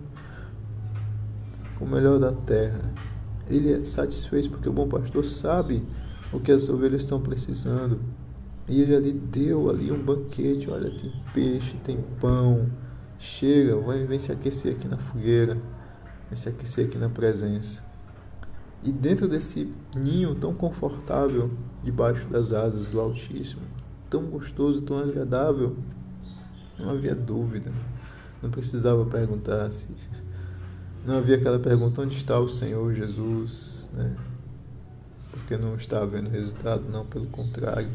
com 1.78 1.86
o 1.86 1.90
melhor 1.90 2.20
da 2.20 2.32
terra. 2.32 2.94
Ele 3.50 3.84
satisfez 3.84 4.48
porque 4.48 4.70
o 4.70 4.74
bom 4.74 4.88
pastor 4.88 5.26
sabe 5.26 5.84
o 6.32 6.40
que 6.40 6.52
as 6.52 6.70
ovelhas 6.70 7.04
estão 7.04 7.20
precisando. 7.20 8.00
E 8.68 8.82
ele 8.82 8.96
ali 8.96 9.12
deu 9.12 9.70
ali 9.70 9.92
um 9.92 10.02
banquete, 10.02 10.70
olha, 10.70 10.90
tem 10.92 11.12
peixe, 11.34 11.76
tem 11.84 12.00
pão. 12.20 12.70
Chega, 13.18 13.76
vem, 13.78 14.06
vem 14.06 14.20
se 14.20 14.32
aquecer 14.32 14.74
aqui 14.74 14.88
na 14.88 14.98
fogueira 14.98 15.58
se 16.36 16.50
aquecer 16.50 16.86
aqui 16.86 16.98
na 16.98 17.10
presença. 17.10 17.84
E 18.84 18.92
dentro 18.92 19.28
desse 19.28 19.72
ninho 19.96 20.34
tão 20.36 20.54
confortável, 20.54 21.52
debaixo 21.84 22.30
das 22.30 22.52
asas 22.52 22.86
do 22.86 23.00
Altíssimo, 23.00 23.62
tão 24.10 24.24
gostoso, 24.24 24.82
tão 24.82 24.98
agradável, 24.98 25.76
não 26.80 26.90
havia 26.90 27.16
dúvida. 27.16 27.72
Não 28.42 28.50
precisava 28.50 29.06
perguntar 29.06 29.72
se. 29.72 29.88
Não 31.06 31.18
havia 31.18 31.36
aquela 31.36 31.60
pergunta: 31.60 32.02
onde 32.02 32.16
está 32.16 32.40
o 32.40 32.50
Senhor 32.50 32.92
Jesus? 32.94 33.88
Né? 33.94 34.16
Porque 35.52 35.62
não 35.62 35.76
está 35.76 36.02
havendo 36.02 36.30
resultado? 36.30 36.86
Não, 36.90 37.06
pelo 37.06 37.26
contrário. 37.26 37.90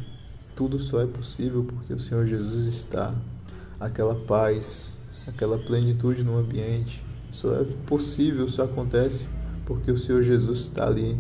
Tudo 0.55 0.79
só 0.79 1.01
é 1.01 1.07
possível 1.07 1.64
porque 1.64 1.90
o 1.95 1.99
Senhor 1.99 2.27
Jesus 2.27 2.66
está. 2.66 3.14
Aquela 3.81 4.14
paz, 4.14 4.90
aquela 5.27 5.57
plenitude 5.57 6.23
no 6.23 6.38
ambiente, 6.38 7.03
Só 7.33 7.55
é 7.55 7.64
possível, 7.87 8.47
só 8.47 8.64
acontece 8.64 9.27
porque 9.64 9.90
o 9.90 9.97
Senhor 9.97 10.23
Jesus 10.23 10.59
está 10.59 10.87
ali 10.87 11.19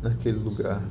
naquele 0.00 0.38
lugar. 0.38 0.88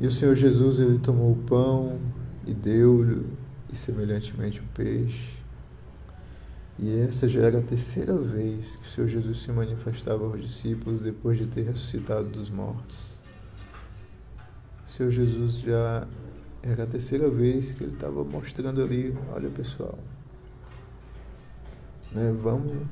E 0.00 0.06
o 0.06 0.10
Senhor 0.10 0.36
Jesus 0.36 0.78
ele 0.78 1.00
tomou 1.00 1.32
o 1.32 1.42
pão 1.48 1.98
e 2.46 2.54
deu-lhe 2.54 3.26
e 3.72 3.76
semelhantemente 3.76 4.60
o 4.60 4.64
peixe. 4.72 5.34
E 6.78 7.00
essa 7.00 7.26
já 7.26 7.42
era 7.42 7.58
a 7.58 7.62
terceira 7.62 8.14
vez 8.16 8.76
que 8.76 8.82
o 8.82 8.90
Senhor 8.90 9.08
Jesus 9.08 9.38
se 9.38 9.50
manifestava 9.50 10.24
aos 10.24 10.40
discípulos 10.40 11.00
depois 11.00 11.38
de 11.38 11.46
ter 11.46 11.62
ressuscitado 11.62 12.28
dos 12.28 12.50
mortos. 12.50 13.16
O 14.86 14.90
Senhor 14.90 15.10
Jesus 15.10 15.58
já 15.58 16.06
era 16.62 16.84
a 16.84 16.86
terceira 16.86 17.30
vez 17.30 17.72
que 17.72 17.82
ele 17.82 17.94
estava 17.94 18.22
mostrando 18.24 18.82
ali, 18.82 19.16
olha 19.32 19.48
pessoal, 19.48 19.98
né, 22.12 22.32
vamos. 22.38 22.86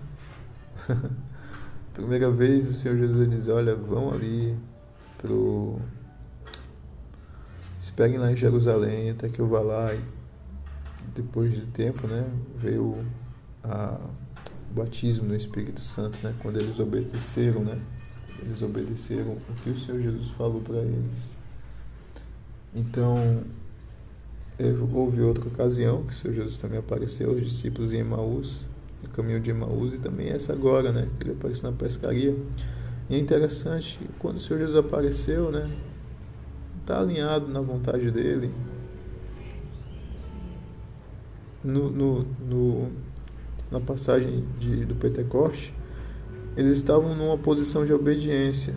Primeira 1.92 2.30
vez 2.30 2.66
o 2.66 2.72
Senhor 2.72 2.96
Jesus 2.96 3.30
diz, 3.30 3.48
olha, 3.48 3.76
vão 3.76 4.12
ali 4.12 4.56
pro. 5.18 5.78
Esperem 7.78 8.16
lá 8.16 8.32
em 8.32 8.36
Jerusalém 8.36 9.10
até 9.10 9.28
que 9.28 9.40
eu 9.40 9.46
vá 9.46 9.60
lá 9.60 9.94
e 9.94 10.02
depois 11.14 11.54
de 11.54 11.66
tempo, 11.66 12.06
né, 12.06 12.28
veio 12.54 13.04
a, 13.64 13.98
o 14.70 14.74
batismo 14.74 15.28
no 15.28 15.36
Espírito 15.36 15.80
Santo, 15.80 16.18
né, 16.22 16.34
quando 16.40 16.60
eles 16.60 16.78
obedeceram, 16.78 17.64
né, 17.64 17.80
eles 18.42 18.62
obedeceram 18.62 19.32
o 19.32 19.54
que 19.62 19.70
o 19.70 19.76
Senhor 19.76 20.00
Jesus 20.00 20.30
falou 20.30 20.60
para 20.60 20.78
eles. 20.78 21.36
Então, 22.74 23.42
houve 24.92 25.22
outra 25.22 25.46
ocasião 25.46 26.02
que 26.04 26.12
o 26.12 26.16
Senhor 26.16 26.34
Jesus 26.34 26.58
também 26.58 26.78
apareceu 26.78 27.30
aos 27.30 27.40
discípulos 27.40 27.92
em 27.92 27.98
Emaús, 27.98 28.70
no 29.02 29.08
caminho 29.10 29.40
de 29.40 29.50
Emaús, 29.50 29.94
e 29.94 29.98
também 29.98 30.28
essa 30.28 30.52
agora, 30.52 30.92
né, 30.92 31.08
que 31.18 31.24
ele 31.24 31.32
apareceu 31.32 31.70
na 31.70 31.76
pescaria. 31.76 32.36
E 33.08 33.14
é 33.14 33.18
interessante, 33.18 34.00
quando 34.18 34.36
o 34.36 34.40
Senhor 34.40 34.58
Jesus 34.58 34.76
apareceu, 34.76 35.50
né, 35.50 35.70
está 36.80 37.00
alinhado 37.00 37.48
na 37.48 37.60
vontade 37.60 38.10
dele, 38.10 38.52
no, 41.62 41.90
no, 41.90 42.22
no, 42.40 42.92
na 43.70 43.80
passagem 43.80 44.44
de, 44.58 44.84
do 44.84 44.94
Pentecoste, 44.94 45.74
eles 46.56 46.76
estavam 46.76 47.14
numa 47.14 47.36
posição 47.36 47.84
de 47.84 47.92
obediência 47.92 48.74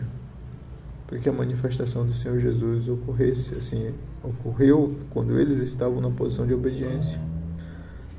para 1.08 1.18
que 1.20 1.30
a 1.30 1.34
manifestação 1.34 2.06
do 2.06 2.12
Senhor 2.12 2.40
Jesus 2.40 2.90
ocorresse. 2.90 3.56
Assim, 3.56 3.94
ocorreu 4.22 4.94
quando 5.10 5.40
eles 5.40 5.60
estavam 5.60 6.02
na 6.02 6.12
posição 6.12 6.46
de 6.46 6.54
obediência. 6.54 7.20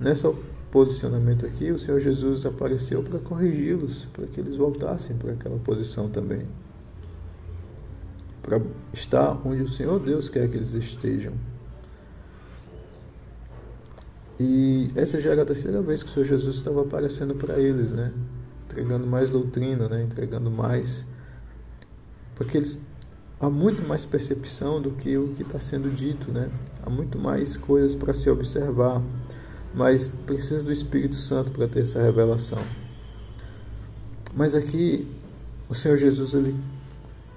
Nesse 0.01 0.27
posicionamento 0.71 1.45
aqui, 1.45 1.71
o 1.71 1.79
Senhor 1.79 2.01
Jesus 2.01 2.47
apareceu 2.47 3.03
para 3.03 3.19
corrigi-los, 3.19 4.07
para 4.07 4.27
que 4.27 4.41
eles 4.41 4.57
voltassem 4.57 5.17
para 5.17 5.33
aquela 5.33 5.59
posição 5.59 6.09
também. 6.09 6.43
Para 8.43 8.63
estar 8.93 9.39
onde 9.45 9.63
o 9.63 9.69
Senhor 9.69 10.01
Deus 10.01 10.31
quer 10.31 10.49
que 10.49 10.57
eles 10.57 10.73
estejam. 10.73 11.35
E 14.39 14.91
essa 14.95 15.21
já 15.21 15.31
era 15.33 15.43
a 15.43 15.47
terceira 15.47 15.83
vez 15.83 16.03
que 16.03 16.11
o 16.11 16.13
Senhor 16.13 16.27
Jesus 16.27 16.57
estava 16.57 16.83
aparecendo 16.83 17.35
para 17.35 17.59
eles, 17.59 17.93
né? 17.93 18.13
Entregando 18.67 19.07
mais 19.07 19.31
doutrina, 19.31 19.89
né? 19.89 20.03
Entregando 20.03 20.51
mais. 20.51 21.05
Porque 22.37 22.57
eles 22.57 22.79
há 23.41 23.49
muito 23.49 23.87
mais 23.87 24.05
percepção 24.05 24.81
do 24.81 24.93
que 24.93 25.17
o 25.17 25.29
que 25.29 25.43
está 25.43 25.61
sendo 25.61 25.91
dito, 25.95 26.31
né? 26.31 26.51
Há 26.85 26.91
muito 26.91 27.19
mais 27.19 27.57
coisas 27.57 27.95
para 27.95 28.15
se 28.15 28.29
observar, 28.31 29.03
mas 29.75 30.11
precisa 30.11 30.63
do 30.63 30.73
Espírito 30.73 31.17
Santo 31.17 31.51
para 31.51 31.69
ter 31.69 31.81
essa 31.81 32.03
revelação. 32.03 32.63
Mas 34.35 34.55
aqui 34.55 35.07
o 35.69 35.75
Senhor 35.75 35.97
Jesus 35.97 36.35
ele 36.35 36.55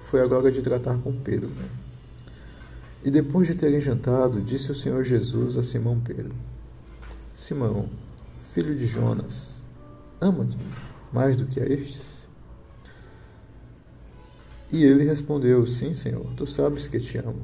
foi 0.00 0.20
agora 0.20 0.50
de 0.50 0.60
tratar 0.62 0.96
com 0.98 1.12
Pedro. 1.12 1.48
Né? 1.48 1.68
E 3.04 3.10
depois 3.10 3.48
de 3.48 3.54
terem 3.54 3.80
jantado, 3.80 4.40
disse 4.40 4.70
o 4.70 4.74
Senhor 4.74 5.02
Jesus 5.02 5.56
a 5.56 5.62
Simão 5.62 5.98
Pedro: 6.00 6.34
Simão, 7.34 7.88
filho 8.40 8.76
de 8.76 8.86
Jonas, 8.86 9.62
amas-me 10.20 10.64
mais 11.10 11.34
do 11.34 11.46
que 11.46 11.60
a 11.60 11.64
estes? 11.64 12.28
E 14.70 14.84
ele 14.84 15.04
respondeu: 15.04 15.64
Sim, 15.64 15.94
Senhor, 15.94 16.26
tu 16.36 16.44
sabes 16.44 16.86
que 16.86 17.00
te 17.00 17.18
amo. 17.18 17.42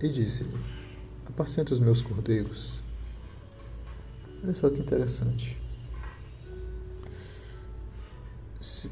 E 0.00 0.08
disse-lhe: 0.08 0.58
Apacenta 1.26 1.74
os 1.74 1.80
meus 1.80 2.00
cordeiros. 2.00 2.82
Olha 4.42 4.54
só 4.54 4.70
que 4.70 4.80
interessante. 4.80 5.58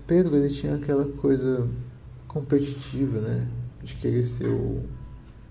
Pedro 0.07 0.37
ele 0.37 0.49
tinha 0.49 0.75
aquela 0.75 1.05
coisa 1.05 1.69
competitiva, 2.29 3.21
né? 3.21 3.49
De 3.83 3.95
querer 3.95 4.25
ser 4.25 4.49
o 4.49 4.83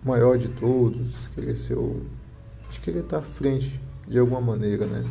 maior 0.04 0.38
de 0.38 0.50
todos, 0.50 1.28
querer 1.30 1.56
ser 1.56 1.78
o, 1.78 2.06
de 2.70 2.80
querer 2.80 3.04
estar 3.04 3.18
à 3.18 3.22
frente 3.22 3.80
de 4.10 4.18
alguma 4.18 4.42
maneira, 4.42 4.88
né? 4.88 5.06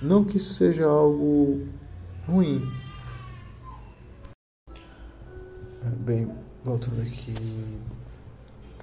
Não 0.00 0.24
que 0.24 0.36
isso 0.36 0.54
seja 0.54 0.86
algo 0.86 1.66
ruim. 2.26 2.62
Bem, 5.98 6.32
voltando 6.64 7.02
aqui 7.02 7.34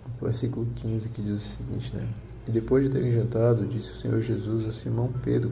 ao 0.04 0.26
versículo 0.28 0.68
15 0.76 1.10
que 1.10 1.22
diz 1.22 1.34
o 1.34 1.40
seguinte, 1.40 1.96
né? 1.96 2.08
E 2.48 2.52
depois 2.52 2.84
de 2.84 2.90
terem 2.90 3.12
jantado, 3.12 3.66
disse 3.66 3.92
o 3.92 3.96
Senhor 3.96 4.22
Jesus 4.22 4.66
a 4.66 4.72
Simão 4.72 5.12
Pedro: 5.24 5.52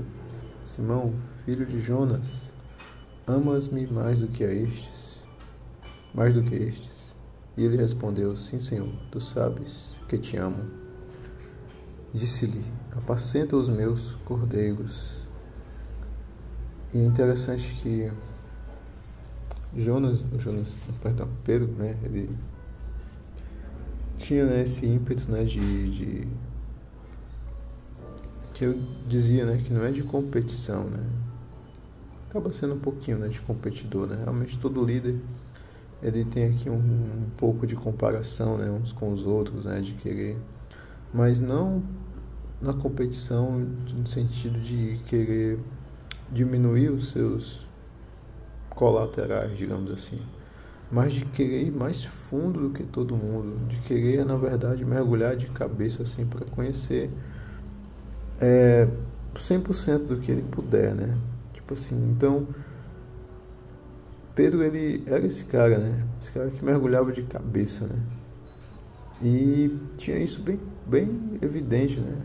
Simão, 0.64 1.14
filho 1.46 1.66
de 1.66 1.80
Jonas, 1.80 2.54
amas-me 3.26 3.88
mais 3.88 4.20
do 4.20 4.28
que 4.28 4.44
a 4.44 4.54
estes? 4.54 5.24
Mais 6.14 6.34
do 6.34 6.44
que 6.44 6.56
estes? 6.56 7.16
E 7.56 7.64
ele 7.64 7.78
respondeu: 7.78 8.36
Sim, 8.36 8.60
Senhor, 8.60 8.90
tu 9.12 9.22
sabes 9.22 10.00
que 10.10 10.18
te 10.18 10.36
amo. 10.38 10.87
Disse-lhe: 12.14 12.64
Apacenta 12.96 13.56
os 13.56 13.70
meus 13.70 14.16
cordeiros. 14.26 15.28
E 16.94 17.00
é 17.00 17.06
interessante 17.06 17.74
que 17.82 18.12
Jonas, 19.76 20.26
Jonas, 20.40 20.76
perdão, 21.02 21.28
Pedro, 21.44 21.68
né, 21.74 21.98
ele 22.04 22.30
tinha 24.16 24.46
né, 24.46 24.64
esse 24.64 24.86
ímpeto, 24.88 25.30
né, 25.30 25.44
de, 25.44 25.92
de 25.92 26.28
que 28.54 28.66
eu 28.66 28.82
dizia, 29.08 29.46
né, 29.46 29.58
que 29.58 29.72
não 29.72 29.84
é 29.84 29.92
de 29.92 30.02
competição, 30.02 30.86
né, 30.86 31.06
acaba 32.30 32.52
sendo 32.52 32.74
um 32.74 32.80
pouquinho, 32.80 33.20
né, 33.20 33.28
de 33.28 33.42
competidor, 33.42 34.08
né, 34.08 34.16
realmente 34.16 34.58
todo 34.58 34.84
líder 34.84 35.20
ele 36.02 36.24
tem 36.26 36.52
aqui 36.52 36.70
um, 36.70 36.76
um 36.76 37.30
pouco 37.38 37.66
de 37.66 37.76
comparação, 37.76 38.58
né, 38.58 38.70
uns 38.70 38.92
com 38.92 39.12
os 39.12 39.26
outros, 39.26 39.66
né, 39.66 39.82
de 39.82 39.94
querer, 39.94 40.38
mas 41.14 41.42
não 41.42 41.84
na 42.62 42.74
competição 42.74 43.60
no 43.60 44.08
sentido 44.08 44.60
de 44.60 45.00
querer 45.06 45.60
diminuir 46.32 46.90
os 46.90 47.12
seus 47.12 47.68
colaterais, 48.70 49.58
digamos 49.58 49.92
assim, 49.92 50.20
mas 50.92 51.14
de 51.14 51.26
querer 51.26 51.64
ir 51.64 51.72
mais 51.72 52.04
fundo 52.04 52.62
do 52.62 52.70
que 52.70 52.84
todo 52.84 53.16
mundo, 53.16 53.68
de 53.68 53.78
querer, 53.80 54.26
na 54.26 54.36
verdade, 54.36 54.86
mergulhar 54.86 55.36
de 55.36 55.48
cabeça 55.48 56.04
assim 56.04 56.26
para 56.26 56.46
conhecer 56.46 57.10
é, 58.40 58.88
100% 59.36 60.06
do 60.06 60.18
que 60.18 60.32
ele 60.32 60.44
puder, 60.44 60.96
né? 60.96 61.18
Tipo 61.54 61.74
assim, 61.74 62.04
então 62.10 62.48
Pedro 64.34 64.64
ele 64.64 65.04
era 65.08 65.26
esse 65.26 65.46
cara, 65.46 65.78
né? 65.78 66.08
Esse 66.22 66.32
cara 66.32 66.50
que 66.50 66.64
mergulhava 66.64 67.12
de 67.12 67.24
cabeça, 67.24 67.88
né? 67.88 68.00
E 69.22 69.76
tinha 69.98 70.18
isso 70.18 70.42
bem, 70.42 70.60
bem 70.86 71.40
evidente, 71.42 72.00
né? 72.00 72.16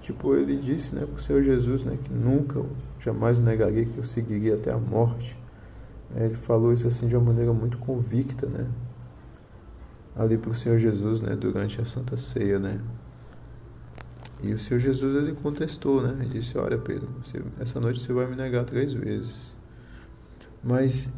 Tipo, 0.00 0.34
ele 0.34 0.56
disse 0.56 0.94
né, 0.94 1.04
para 1.04 1.16
o 1.16 1.18
Senhor 1.18 1.42
Jesus 1.42 1.84
né, 1.84 1.98
que 2.02 2.12
nunca, 2.12 2.64
jamais 2.98 3.38
negaria 3.38 3.84
que 3.84 3.98
eu 3.98 4.04
seguiria 4.04 4.54
até 4.54 4.72
a 4.72 4.78
morte. 4.78 5.36
Né, 6.10 6.26
ele 6.26 6.36
falou 6.36 6.72
isso 6.72 6.86
assim 6.86 7.08
de 7.08 7.16
uma 7.16 7.24
maneira 7.24 7.52
muito 7.52 7.78
convicta, 7.78 8.46
né? 8.46 8.66
Ali 10.16 10.36
para 10.36 10.50
o 10.50 10.54
Senhor 10.54 10.78
Jesus, 10.78 11.20
né, 11.20 11.36
durante 11.36 11.80
a 11.80 11.84
Santa 11.84 12.16
Ceia, 12.16 12.58
né? 12.58 12.80
E 14.42 14.52
o 14.52 14.58
Senhor 14.58 14.78
Jesus 14.78 15.14
ele 15.14 15.32
contestou, 15.34 16.00
né? 16.00 16.16
Ele 16.20 16.38
disse: 16.38 16.56
Olha, 16.56 16.78
Pedro, 16.78 17.08
você, 17.22 17.42
essa 17.58 17.80
noite 17.80 18.00
você 18.00 18.12
vai 18.12 18.26
me 18.26 18.36
negar 18.36 18.64
três 18.64 18.92
vezes. 18.92 19.56
Mas 20.62 21.12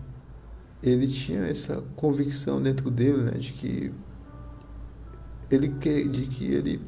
ele 0.83 1.07
tinha 1.07 1.41
essa 1.41 1.83
convicção 1.97 2.63
dentro 2.63 2.91
dele, 2.91 3.23
né, 3.23 3.33
de 3.33 3.53
que 3.53 3.93
ele 5.51 5.69
de 5.69 6.27
que 6.27 6.47
ele, 6.47 6.81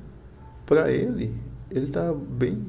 para 0.65 0.91
ele, 0.91 1.35
ele 1.75 1.87
está 1.87 2.13
bem 2.13 2.65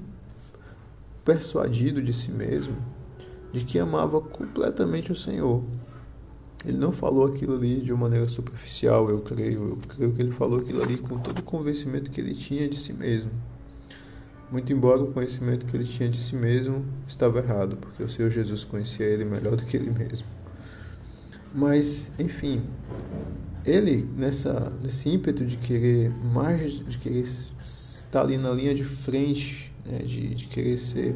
persuadido 1.24 2.02
de 2.02 2.14
si 2.14 2.32
mesmo 2.32 2.76
de 3.54 3.64
que 3.64 3.78
amava 3.78 4.20
completamente 4.20 5.12
o 5.12 5.16
Senhor. 5.16 5.64
Ele 6.66 6.78
não 6.78 6.92
falou 6.92 7.26
aquilo 7.28 7.56
ali 7.56 7.82
de 7.82 7.92
uma 7.92 8.02
maneira 8.02 8.28
superficial, 8.28 9.10
eu 9.10 9.20
creio. 9.22 9.70
Eu 9.70 9.78
creio 9.88 10.14
que 10.14 10.22
ele 10.22 10.32
falou 10.32 10.60
aquilo 10.60 10.82
ali 10.82 10.98
com 10.98 11.20
todo 11.20 11.40
o 11.40 11.44
convencimento 11.44 12.10
que 12.10 12.20
ele 12.20 12.34
tinha 12.34 12.68
de 12.68 12.78
si 12.78 12.94
mesmo. 12.94 13.32
Muito 14.52 14.72
embora 14.74 15.04
o 15.04 15.12
conhecimento 15.12 15.66
que 15.66 15.76
ele 15.76 15.84
tinha 15.84 16.10
de 16.10 16.20
si 16.20 16.36
mesmo 16.36 16.86
estava 17.08 17.40
errado, 17.40 17.78
porque 17.78 18.02
o 18.02 18.10
Senhor 18.10 18.32
Jesus 18.32 18.64
conhecia 18.64 19.06
ele 19.06 19.26
melhor 19.26 19.56
do 19.56 19.66
que 19.66 19.78
ele 19.78 19.92
mesmo. 19.92 20.28
Mas, 21.54 22.12
enfim, 22.18 22.64
ele 23.66 24.08
nessa 24.18 24.72
nesse 24.82 25.10
ímpeto 25.10 25.46
de 25.46 25.58
querer 25.58 26.10
mais, 26.34 26.74
de 26.74 26.98
querer 26.98 27.26
estar 28.14 28.22
ali 28.22 28.38
na 28.38 28.52
linha 28.52 28.76
de 28.76 28.84
frente, 28.84 29.74
né, 29.84 29.98
de, 29.98 30.36
de 30.36 30.46
querer 30.46 30.78
ser, 30.78 31.16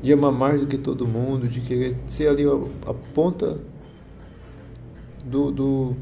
de 0.00 0.12
amar 0.12 0.30
mais 0.30 0.60
do 0.60 0.66
que 0.68 0.78
todo 0.78 1.08
mundo, 1.08 1.48
de 1.48 1.60
querer 1.60 1.96
ser 2.06 2.28
ali 2.28 2.44
a, 2.44 2.90
a 2.90 2.94
ponta 2.94 3.58
do, 5.24 5.50
do 5.50 5.96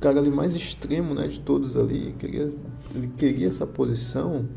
cara 0.00 0.18
ali 0.18 0.30
mais 0.30 0.56
extremo 0.56 1.14
né, 1.14 1.28
de 1.28 1.38
todos 1.38 1.76
ali, 1.76 2.12
queria, 2.18 2.48
ele 2.94 3.08
queria 3.16 3.46
essa 3.46 3.66
posição. 3.66 4.48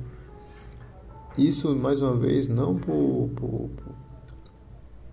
Isso, 1.37 1.75
mais 1.75 2.01
uma 2.01 2.15
vez, 2.15 2.47
não 2.47 2.75
por, 2.75 3.29
por, 3.35 3.69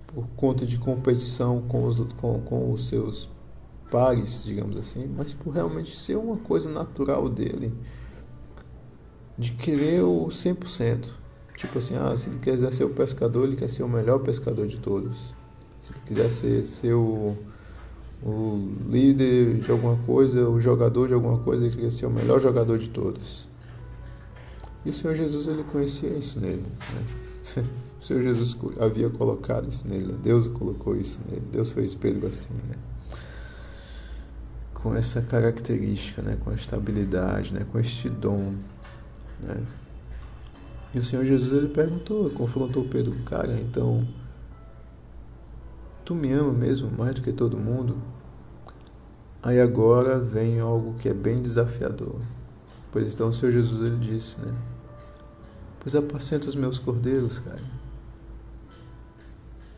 por 0.06 0.26
conta 0.36 0.64
de 0.64 0.78
competição 0.78 1.60
com 1.62 1.84
os, 1.84 1.98
com, 2.14 2.40
com 2.40 2.72
os 2.72 2.88
seus 2.88 3.28
pares, 3.90 4.42
digamos 4.44 4.78
assim, 4.78 5.10
mas 5.14 5.34
por 5.34 5.52
realmente 5.52 5.98
ser 5.98 6.16
uma 6.16 6.36
coisa 6.36 6.70
natural 6.70 7.28
dele, 7.28 7.74
de 9.40 9.52
querer 9.52 10.02
o 10.02 10.26
100%. 10.26 11.06
Tipo 11.56 11.78
assim, 11.78 11.96
ah, 11.96 12.16
se 12.16 12.30
ele 12.30 12.38
quiser 12.38 12.72
ser 12.72 12.84
o 12.84 12.90
pescador, 12.90 13.44
ele 13.44 13.56
quer 13.56 13.68
ser 13.68 13.82
o 13.82 13.88
melhor 13.88 14.20
pescador 14.20 14.66
de 14.66 14.78
todos. 14.78 15.34
Se 15.80 15.92
ele 15.92 16.00
quiser 16.06 16.30
ser, 16.30 16.64
ser 16.64 16.94
o 16.94 17.36
o 18.22 18.70
líder 18.88 19.60
de 19.60 19.70
alguma 19.70 19.96
coisa, 20.04 20.48
o 20.48 20.60
jogador 20.60 21.08
de 21.08 21.14
alguma 21.14 21.38
coisa, 21.38 21.64
ele 21.64 21.74
queria 21.74 21.90
ser 21.90 22.06
o 22.06 22.10
melhor 22.10 22.38
jogador 22.38 22.78
de 22.78 22.90
todos. 22.90 23.48
E 24.84 24.90
o 24.90 24.92
Senhor 24.92 25.14
Jesus 25.14 25.48
ele 25.48 25.64
conhecia 25.64 26.10
isso 26.10 26.40
nele. 26.40 26.64
Né? 26.64 27.64
O 28.00 28.02
Senhor 28.02 28.22
Jesus 28.22 28.56
havia 28.78 29.10
colocado 29.10 29.68
isso 29.68 29.86
nele. 29.86 30.14
Deus 30.22 30.48
colocou 30.48 30.96
isso 30.96 31.20
nele. 31.28 31.44
Deus 31.52 31.70
fez 31.70 31.94
Pedro 31.94 32.28
assim, 32.28 32.54
né? 32.54 32.74
Com 34.72 34.94
essa 34.94 35.20
característica, 35.20 36.22
né? 36.22 36.38
Com 36.42 36.48
a 36.48 36.54
estabilidade, 36.54 37.52
né? 37.52 37.66
Com 37.70 37.78
este 37.78 38.08
dom, 38.08 38.54
né? 39.42 39.62
E 40.94 40.98
o 40.98 41.02
Senhor 41.02 41.24
Jesus 41.24 41.52
ele 41.52 41.72
perguntou, 41.72 42.28
confrontou 42.30 42.84
Pedro, 42.84 43.14
cara, 43.24 43.54
então 43.60 44.06
Tu 46.10 46.14
me 46.16 46.32
ama 46.32 46.52
mesmo 46.52 46.90
mais 46.90 47.14
do 47.14 47.22
que 47.22 47.32
todo 47.32 47.56
mundo? 47.56 47.96
Aí 49.40 49.60
agora 49.60 50.18
vem 50.18 50.58
algo 50.58 50.94
que 50.94 51.08
é 51.08 51.14
bem 51.14 51.40
desafiador. 51.40 52.16
Pois 52.90 53.14
então 53.14 53.28
o 53.28 53.32
Senhor 53.32 53.52
Jesus 53.52 53.80
ele 53.86 53.96
disse, 53.96 54.40
né? 54.40 54.52
Pois 55.78 55.94
apacenta 55.94 56.48
os 56.48 56.56
meus 56.56 56.80
cordeiros, 56.80 57.38
cara. 57.38 57.62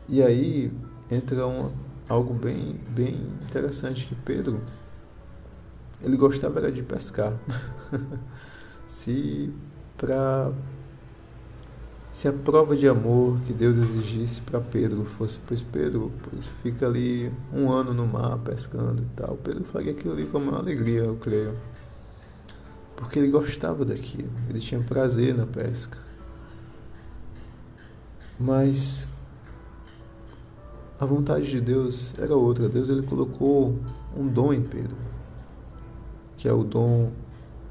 E 0.09 0.23
aí 0.23 0.73
entra 1.11 1.45
um, 1.45 1.71
algo 2.09 2.33
bem, 2.33 2.79
bem 2.89 3.13
interessante 3.43 4.07
que 4.07 4.15
Pedro 4.15 4.59
ele 6.01 6.17
gostava 6.17 6.57
era 6.61 6.71
de 6.71 6.81
pescar. 6.81 7.37
Se 8.93 9.51
para 9.97 10.53
se 12.11 12.27
a 12.27 12.31
prova 12.31 12.75
de 12.75 12.87
amor 12.87 13.39
que 13.41 13.51
Deus 13.51 13.77
exigisse 13.77 14.39
para 14.39 14.61
Pedro 14.61 15.03
fosse, 15.03 15.39
pois 15.47 15.63
Pedro 15.63 16.11
pois 16.21 16.45
fica 16.45 16.85
ali 16.85 17.33
um 17.51 17.71
ano 17.71 17.91
no 17.91 18.05
mar 18.05 18.37
pescando 18.37 19.01
e 19.01 19.07
tal, 19.15 19.35
Pedro 19.37 19.63
faria 19.63 19.93
aquilo 19.93 20.13
ali 20.13 20.27
com 20.27 20.37
uma 20.37 20.59
alegria, 20.59 21.05
eu 21.05 21.15
creio. 21.15 21.57
Porque 22.95 23.17
ele 23.17 23.29
gostava 23.29 23.83
daquilo, 23.83 24.29
ele 24.47 24.59
tinha 24.59 24.79
prazer 24.79 25.33
na 25.33 25.47
pesca. 25.47 25.97
Mas 28.39 29.07
a 30.99 31.05
vontade 31.05 31.49
de 31.49 31.59
Deus 31.59 32.13
era 32.19 32.35
outra. 32.35 32.69
Deus 32.69 32.89
ele 32.89 33.01
colocou 33.01 33.79
um 34.15 34.27
dom 34.27 34.53
em 34.53 34.61
Pedro, 34.61 34.95
que 36.37 36.47
é 36.47 36.53
o 36.53 36.63
dom 36.63 37.11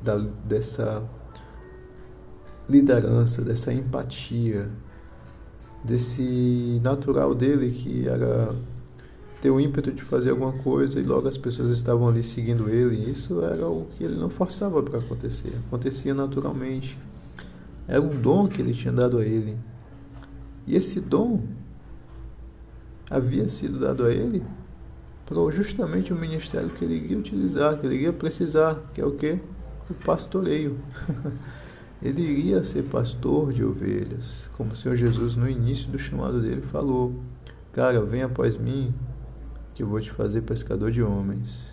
da, 0.03 0.17
dessa 0.19 1.03
liderança, 2.69 3.43
dessa 3.43 3.73
empatia, 3.73 4.71
desse 5.85 6.81
natural 6.83 7.35
dele 7.35 7.71
que 7.71 8.07
era 8.09 8.55
ter 9.41 9.51
o 9.51 9.59
ímpeto 9.59 9.91
de 9.91 10.03
fazer 10.03 10.31
alguma 10.31 10.53
coisa 10.53 11.01
e 11.01 11.03
logo 11.03 11.27
as 11.27 11.37
pessoas 11.37 11.71
estavam 11.73 12.09
ali 12.09 12.23
seguindo 12.23 12.69
ele. 12.69 13.11
Isso 13.11 13.43
era 13.43 13.69
o 13.69 13.87
que 13.87 14.05
ele 14.05 14.15
não 14.17 14.31
forçava 14.31 14.83
para 14.83 14.99
acontecer, 14.99 15.53
acontecia 15.67 16.15
naturalmente. 16.15 16.97
Era 17.89 18.01
um 18.01 18.21
dom 18.21 18.47
que 18.47 18.63
ele 18.63 18.73
tinha 18.73 18.93
dado 18.93 19.19
a 19.19 19.25
ele. 19.25 19.59
E 20.67 20.77
esse 20.77 21.01
dom 21.01 21.43
havia 23.11 23.49
sido 23.49 23.81
dado 23.81 24.05
a 24.05 24.13
ele 24.13 24.43
para 25.27 25.51
justamente 25.51 26.13
o 26.13 26.17
ministério 26.17 26.71
que 26.71 26.85
ele 26.85 26.95
iria 26.95 27.19
utilizar, 27.19 27.79
que 27.79 27.87
ele 27.87 27.97
iria 27.97 28.13
precisar, 28.13 28.91
que 28.93 29.01
é 29.01 29.05
o 29.05 29.13
que? 29.13 29.41
O 29.91 29.95
pastoreio. 29.95 30.79
Ele 32.03 32.21
iria 32.21 32.65
ser 32.65 32.83
pastor 32.83 33.53
de 33.53 33.65
ovelhas, 33.65 34.51
como 34.55 34.73
o 34.73 34.77
Senhor 34.77 34.97
Jesus 34.97 35.37
no 35.37 35.49
início 35.49 35.89
do 35.89 35.99
chamado 35.99 36.41
dele 36.43 36.61
falou: 36.61 37.15
Cara, 37.73 38.05
vem 38.05 38.23
após 38.23 38.59
mim, 38.59 38.93
que 39.73 39.85
eu 39.85 39.87
vou 39.87 40.01
te 40.01 40.11
fazer 40.11 40.43
pescador 40.43 40.91
de 40.91 41.01
homens. 41.01 41.71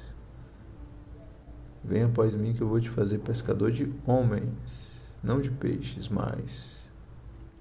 Vem 1.84 2.04
após 2.04 2.36
mim, 2.36 2.54
que 2.54 2.62
eu 2.62 2.68
vou 2.68 2.80
te 2.80 2.90
fazer 2.90 3.20
pescador 3.20 3.72
de 3.72 3.92
homens, 4.06 5.18
não 5.24 5.42
de 5.42 5.50
peixes 5.50 6.10
mais, 6.10 6.88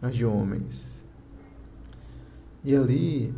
mas 0.01 0.15
de 0.15 0.27
homens. 0.27 1.03
E 2.63 2.77
ali, 2.77 3.35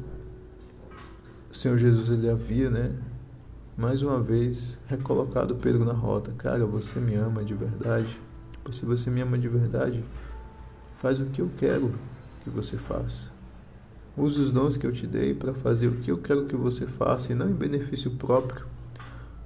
o 1.51 1.55
Senhor 1.55 1.79
Jesus 1.79 2.11
ele 2.11 2.29
havia, 2.29 2.69
né, 2.69 2.99
mais 3.81 4.03
uma 4.03 4.21
vez 4.21 4.79
recolocado 4.89 5.55
Pedro 5.55 5.87
na 5.87 5.95
rota. 5.95 6.31
Cara, 6.37 6.67
você 6.67 7.01
me 7.01 7.15
ama 7.15 7.43
de 7.43 7.55
verdade? 7.55 8.21
se 8.71 8.85
você 8.85 9.11
me 9.11 9.23
ama 9.23 9.39
de 9.39 9.49
verdade, 9.49 10.05
faz 10.95 11.19
o 11.19 11.25
que 11.25 11.41
eu 11.41 11.51
quero 11.57 11.93
que 12.45 12.51
você 12.51 12.77
faça. 12.77 13.33
Use 14.17 14.39
os 14.39 14.51
dons 14.51 14.77
que 14.77 14.87
eu 14.87 14.93
te 14.93 15.07
dei 15.07 15.35
para 15.35 15.55
fazer 15.55 15.89
o 15.89 15.97
que 15.97 16.11
eu 16.11 16.19
quero 16.19 16.45
que 16.45 16.55
você 16.55 16.87
faça 16.87 17.33
e 17.33 17.35
não 17.35 17.49
em 17.49 17.55
benefício 17.55 18.11
próprio. 18.13 18.67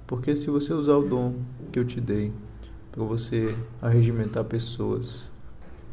Porque 0.05 0.35
se 0.35 0.49
você 0.49 0.73
usar 0.73 0.97
o 0.97 1.07
dom 1.07 1.35
que 1.71 1.79
eu 1.79 1.85
te 1.85 2.01
dei 2.01 2.31
para 2.91 3.03
você 3.03 3.55
arregimentar 3.81 4.43
pessoas, 4.43 5.31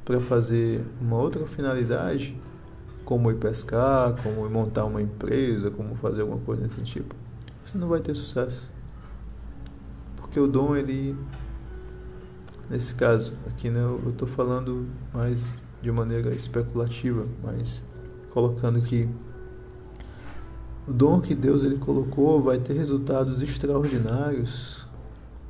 para 0.05 0.21
fazer 0.21 0.85
uma 1.01 1.17
outra 1.17 1.47
finalidade, 1.47 2.37
como 3.05 3.31
ir 3.31 3.37
pescar, 3.37 4.21
como 4.21 4.45
ir 4.45 4.51
montar 4.51 4.85
uma 4.85 5.01
empresa, 5.01 5.71
como 5.71 5.95
fazer 5.95 6.23
alguma 6.23 6.41
coisa 6.41 6.65
desse 6.65 6.83
tipo, 6.83 7.22
você 7.73 7.79
não 7.79 7.89
vai 7.89 8.01
ter 8.01 8.15
sucesso. 8.15 8.71
Porque 10.17 10.39
o 10.39 10.47
dom 10.47 10.77
ele 10.77 11.17
Nesse 12.73 12.95
caso, 12.95 13.35
aqui 13.47 13.69
né, 13.69 13.81
eu 13.81 14.09
estou 14.09 14.27
falando 14.27 14.87
mais 15.13 15.63
de 15.83 15.93
maneira 15.93 16.35
especulativa, 16.35 17.27
mas 17.43 17.83
colocando 18.31 18.81
que 18.81 19.07
o 20.89 20.93
dom 20.93 21.21
que 21.21 21.35
Deus 21.35 21.65
ele 21.65 21.77
colocou 21.77 22.41
vai 22.41 22.59
ter 22.59 22.73
resultados 22.73 23.43
extraordinários 23.43 24.89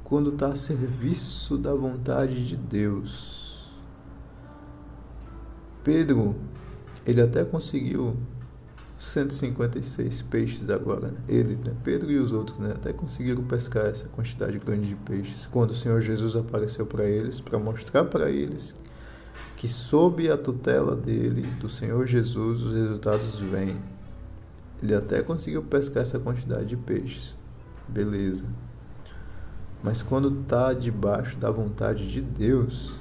quando 0.03 0.31
está 0.31 0.49
a 0.49 0.57
serviço 0.57 1.57
da 1.57 1.73
vontade 1.75 2.45
de 2.45 2.57
Deus. 2.57 3.71
Pedro, 5.85 6.35
ele 7.07 7.21
até 7.21 7.45
conseguiu 7.45 8.17
156 9.03 10.23
peixes 10.23 10.71
agora. 10.71 11.09
Né? 11.09 11.19
Ele, 11.29 11.57
né? 11.57 11.75
Pedro 11.83 12.11
e 12.11 12.19
os 12.19 12.33
outros, 12.33 12.57
né? 12.59 12.73
até 12.73 12.93
conseguiram 12.93 13.43
pescar 13.43 13.87
essa 13.87 14.07
quantidade 14.07 14.57
grande 14.61 14.88
de 14.88 14.95
peixes. 14.95 15.49
Quando 15.51 15.71
o 15.71 15.75
Senhor 15.75 16.01
Jesus 16.01 16.37
apareceu 16.37 16.87
para 16.87 17.05
eles, 17.05 17.40
para 17.40 17.59
mostrar 17.59 18.05
para 18.05 18.31
eles 18.31 18.77
que 19.57 19.67
sob 19.67 20.31
a 20.31 20.38
tutela 20.38 20.94
dele, 20.94 21.42
do 21.61 21.69
Senhor 21.69 22.07
Jesus, 22.07 22.63
os 22.65 22.75
resultados 22.75 23.40
vêm. 23.40 23.77
Ele 24.81 24.94
até 24.94 25.21
conseguiu 25.21 25.63
pescar 25.63 26.03
essa 26.03 26.19
quantidade 26.19 26.67
de 26.67 26.77
peixes. 26.77 27.35
Beleza. 27.88 28.44
Mas 29.83 30.00
quando 30.00 30.42
está 30.42 30.73
debaixo 30.73 31.37
da 31.38 31.50
vontade 31.50 32.11
de 32.11 32.21
Deus, 32.21 32.94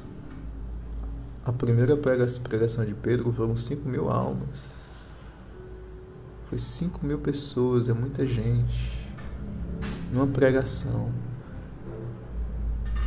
a 1.45 1.51
primeira 1.51 1.95
pregação 1.95 2.85
de 2.85 2.95
Pedro 2.95 3.31
foram 3.31 3.55
5 3.55 3.87
mil 3.87 4.09
almas. 4.09 4.80
Foi 6.51 6.59
5 6.59 7.05
mil 7.05 7.17
pessoas, 7.17 7.87
é 7.87 7.93
muita 7.93 8.27
gente. 8.27 9.09
Numa 10.11 10.27
pregação. 10.27 11.09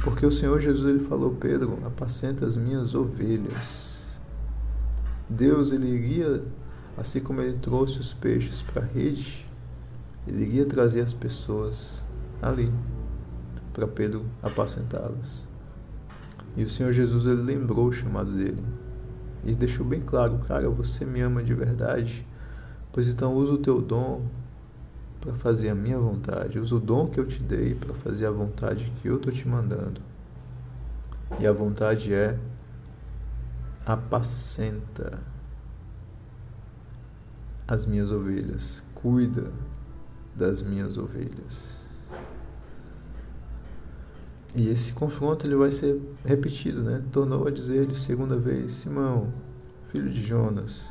Porque 0.03 0.25
o 0.25 0.31
Senhor 0.31 0.59
Jesus 0.59 0.89
ele 0.89 1.07
falou, 1.07 1.33
Pedro, 1.33 1.79
apacenta 1.87 2.47
as 2.47 2.57
minhas 2.57 2.95
ovelhas. 2.95 4.19
Deus 5.29 5.73
ele 5.73 5.89
iria, 5.89 6.43
assim 6.97 7.21
como 7.21 7.43
ele 7.43 7.59
trouxe 7.59 8.01
os 8.01 8.15
peixes 8.15 8.63
para 8.63 8.81
a 8.81 8.87
rede, 8.87 9.47
ele 10.27 10.45
iria 10.45 10.65
trazer 10.65 11.03
as 11.03 11.13
pessoas 11.13 12.03
ali 12.41 12.73
para 13.75 13.87
Pedro 13.87 14.25
apacentá-las. 14.43 15.47
E 16.57 16.65
o 16.65 16.69
Senhor 16.71 16.95
Jesus 16.95 17.27
ele 17.27 17.43
lembrou 17.43 17.89
o 17.89 17.93
chamado 17.93 18.33
dele 18.33 18.65
e 19.45 19.55
deixou 19.55 19.85
bem 19.85 20.01
claro, 20.01 20.39
cara, 20.49 20.71
você 20.71 21.05
me 21.05 21.21
ama 21.21 21.43
de 21.43 21.53
verdade, 21.53 22.27
pois 22.95 23.09
então 23.09 23.35
usa 23.35 23.53
o 23.53 23.59
teu 23.59 23.83
dom 23.83 24.25
para 25.21 25.35
fazer 25.35 25.69
a 25.69 25.75
minha 25.75 25.99
vontade, 25.99 26.61
usa 26.61 26.77
o 26.77 26.81
dom 26.81 27.09
que 27.09 27.19
eu 27.19 27.27
te 27.27 27.43
dei 27.43 27.75
para 27.75 27.93
fazer 27.93 28.25
a 28.25 28.31
vontade 28.31 28.93
que 29.03 29.09
eu 29.09 29.19
tô 29.19 29.33
te 29.33 29.49
mandando. 29.49 30.01
E 31.41 31.47
a 31.47 31.53
vontade 31.53 32.15
é 32.15 32.39
apacenta 33.85 35.21
as 37.67 37.85
minhas 37.85 38.13
ovelhas, 38.13 38.81
cuida 38.95 39.51
das 40.37 40.63
minhas 40.63 40.97
ovelhas. 40.97 41.83
E 44.55 44.69
esse 44.69 44.93
confronto 44.93 45.49
ele 45.49 45.57
vai 45.57 45.73
ser 45.73 46.01
repetido, 46.25 46.81
né? 46.81 47.03
Tornou 47.11 47.49
a 47.49 47.51
dizer-lhe 47.51 47.95
segunda 47.97 48.39
vez: 48.39 48.71
Simão, 48.71 49.33
filho 49.91 50.09
de 50.09 50.23
Jonas, 50.23 50.89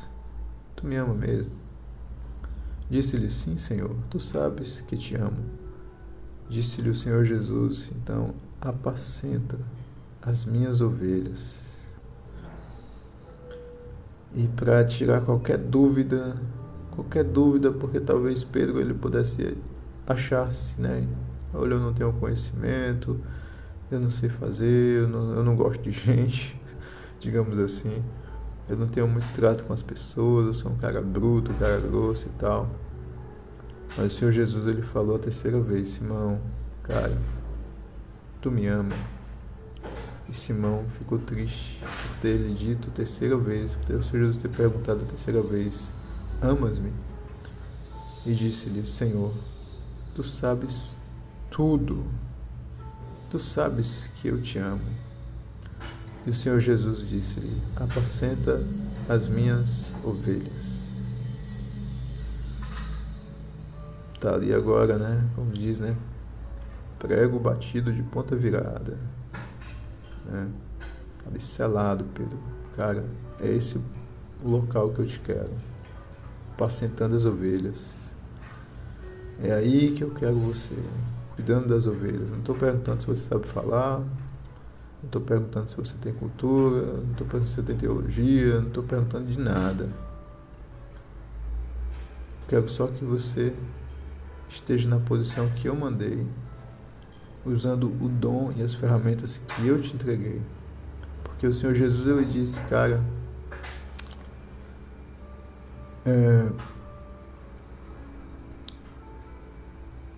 tu 0.76 0.86
me 0.86 0.96
ama 0.96 1.14
mesmo? 1.14 1.63
Disse-lhe: 2.88 3.28
Sim, 3.28 3.56
Senhor, 3.56 3.94
tu 4.10 4.20
sabes 4.20 4.80
que 4.82 4.96
te 4.96 5.14
amo. 5.14 5.44
Disse-lhe 6.48 6.90
o 6.90 6.94
Senhor 6.94 7.24
Jesus: 7.24 7.90
Então, 7.96 8.34
apacenta 8.60 9.58
as 10.22 10.44
minhas 10.44 10.80
ovelhas. 10.80 11.64
E 14.34 14.48
para 14.48 14.84
tirar 14.84 15.20
qualquer 15.20 15.58
dúvida, 15.58 16.36
qualquer 16.90 17.24
dúvida, 17.24 17.70
porque 17.70 18.00
talvez 18.00 18.42
Pedro 18.42 18.80
ele 18.80 18.94
pudesse 18.94 19.56
achar-se, 20.06 20.80
né? 20.80 21.06
Olha, 21.52 21.74
eu 21.74 21.80
não 21.80 21.92
tenho 21.92 22.12
conhecimento, 22.12 23.20
eu 23.90 24.00
não 24.00 24.10
sei 24.10 24.28
fazer, 24.28 25.02
eu 25.02 25.08
não, 25.08 25.34
eu 25.34 25.44
não 25.44 25.54
gosto 25.54 25.82
de 25.82 25.92
gente, 25.92 26.60
digamos 27.20 27.58
assim. 27.58 28.02
Eu 28.68 28.76
não 28.76 28.86
tenho 28.86 29.06
muito 29.06 29.32
trato 29.34 29.64
com 29.64 29.72
as 29.72 29.82
pessoas, 29.82 30.46
eu 30.46 30.54
sou 30.54 30.72
um 30.72 30.76
cara 30.76 31.00
bruto, 31.00 31.52
um 31.52 31.54
cara 31.56 31.78
grosso 31.78 32.26
e 32.26 32.30
tal. 32.38 32.68
Mas 33.96 34.12
o 34.12 34.16
Senhor 34.16 34.30
Jesus 34.32 34.66
ele 34.66 34.82
falou 34.82 35.16
a 35.16 35.18
terceira 35.18 35.60
vez, 35.60 35.88
Simão, 35.88 36.40
cara, 36.82 37.16
tu 38.40 38.50
me 38.50 38.66
ama. 38.66 38.96
E 40.28 40.34
Simão 40.34 40.84
ficou 40.88 41.18
triste 41.18 41.80
por 41.80 42.20
ter 42.20 42.36
lhe 42.36 42.54
dito 42.54 42.88
a 42.88 42.92
terceira 42.92 43.36
vez, 43.36 43.74
por 43.74 43.84
ter 43.84 43.94
o 43.94 44.02
Senhor 44.02 44.24
Jesus 44.24 44.42
ter 44.42 44.48
perguntado 44.48 45.02
a 45.02 45.06
terceira 45.06 45.42
vez, 45.42 45.92
amas-me? 46.40 46.92
E 48.24 48.32
disse-lhe, 48.32 48.86
Senhor, 48.86 49.32
tu 50.14 50.22
sabes 50.22 50.96
tudo 51.50 52.04
Tu 53.34 53.40
sabes 53.40 54.08
que 54.14 54.28
eu 54.28 54.40
te 54.40 54.60
amo. 54.60 54.80
E 56.26 56.30
o 56.30 56.34
Senhor 56.34 56.60
Jesus 56.60 57.06
disse-lhe: 57.08 57.60
Apacenta 57.76 58.62
as 59.08 59.28
minhas 59.28 59.90
ovelhas. 60.02 60.84
Está 64.14 64.34
ali 64.34 64.54
agora, 64.54 64.96
né? 64.96 65.28
Como 65.34 65.50
diz, 65.50 65.80
né? 65.80 65.94
Prego 66.98 67.38
batido 67.38 67.92
de 67.92 68.02
ponta 68.02 68.34
virada. 68.34 68.96
Né? 70.24 70.48
Tá 71.22 71.30
ali 71.30 71.40
selado, 71.40 72.06
Pedro. 72.14 72.38
Cara, 72.74 73.04
é 73.38 73.48
esse 73.48 73.76
o 74.42 74.48
local 74.48 74.90
que 74.90 75.00
eu 75.00 75.06
te 75.06 75.20
quero. 75.20 75.52
Apacentando 76.54 77.14
as 77.14 77.26
ovelhas. 77.26 78.14
É 79.42 79.52
aí 79.52 79.90
que 79.90 80.02
eu 80.02 80.10
quero 80.12 80.36
você 80.36 80.74
cuidando 81.34 81.68
das 81.68 81.86
ovelhas. 81.86 82.30
Não 82.30 82.38
estou 82.38 82.54
perguntando 82.54 83.02
se 83.02 83.06
você 83.06 83.28
sabe 83.28 83.46
falar, 83.46 84.02
não 85.04 85.06
estou 85.06 85.20
perguntando 85.20 85.68
se 85.68 85.76
você 85.76 85.96
tem 85.98 86.12
cultura, 86.12 86.86
não 86.86 87.12
estou 87.12 87.26
perguntando 87.26 87.46
se 87.46 87.54
você 87.54 87.62
tem 87.62 87.76
teologia, 87.76 88.60
não 88.60 88.68
estou 88.68 88.82
perguntando 88.82 89.26
de 89.26 89.38
nada. 89.38 89.88
Quero 92.48 92.68
só 92.68 92.86
que 92.86 93.04
você 93.04 93.54
esteja 94.48 94.88
na 94.88 94.98
posição 94.98 95.48
que 95.50 95.68
eu 95.68 95.76
mandei, 95.76 96.26
usando 97.44 97.86
o 97.86 98.08
dom 98.08 98.52
e 98.56 98.62
as 98.62 98.74
ferramentas 98.74 99.38
que 99.38 99.66
eu 99.66 99.80
te 99.80 99.94
entreguei. 99.94 100.40
Porque 101.22 101.46
o 101.46 101.52
Senhor 101.52 101.74
Jesus 101.74 102.06
ele 102.06 102.24
disse, 102.24 102.60
cara, 102.62 103.02
é, 106.06 106.48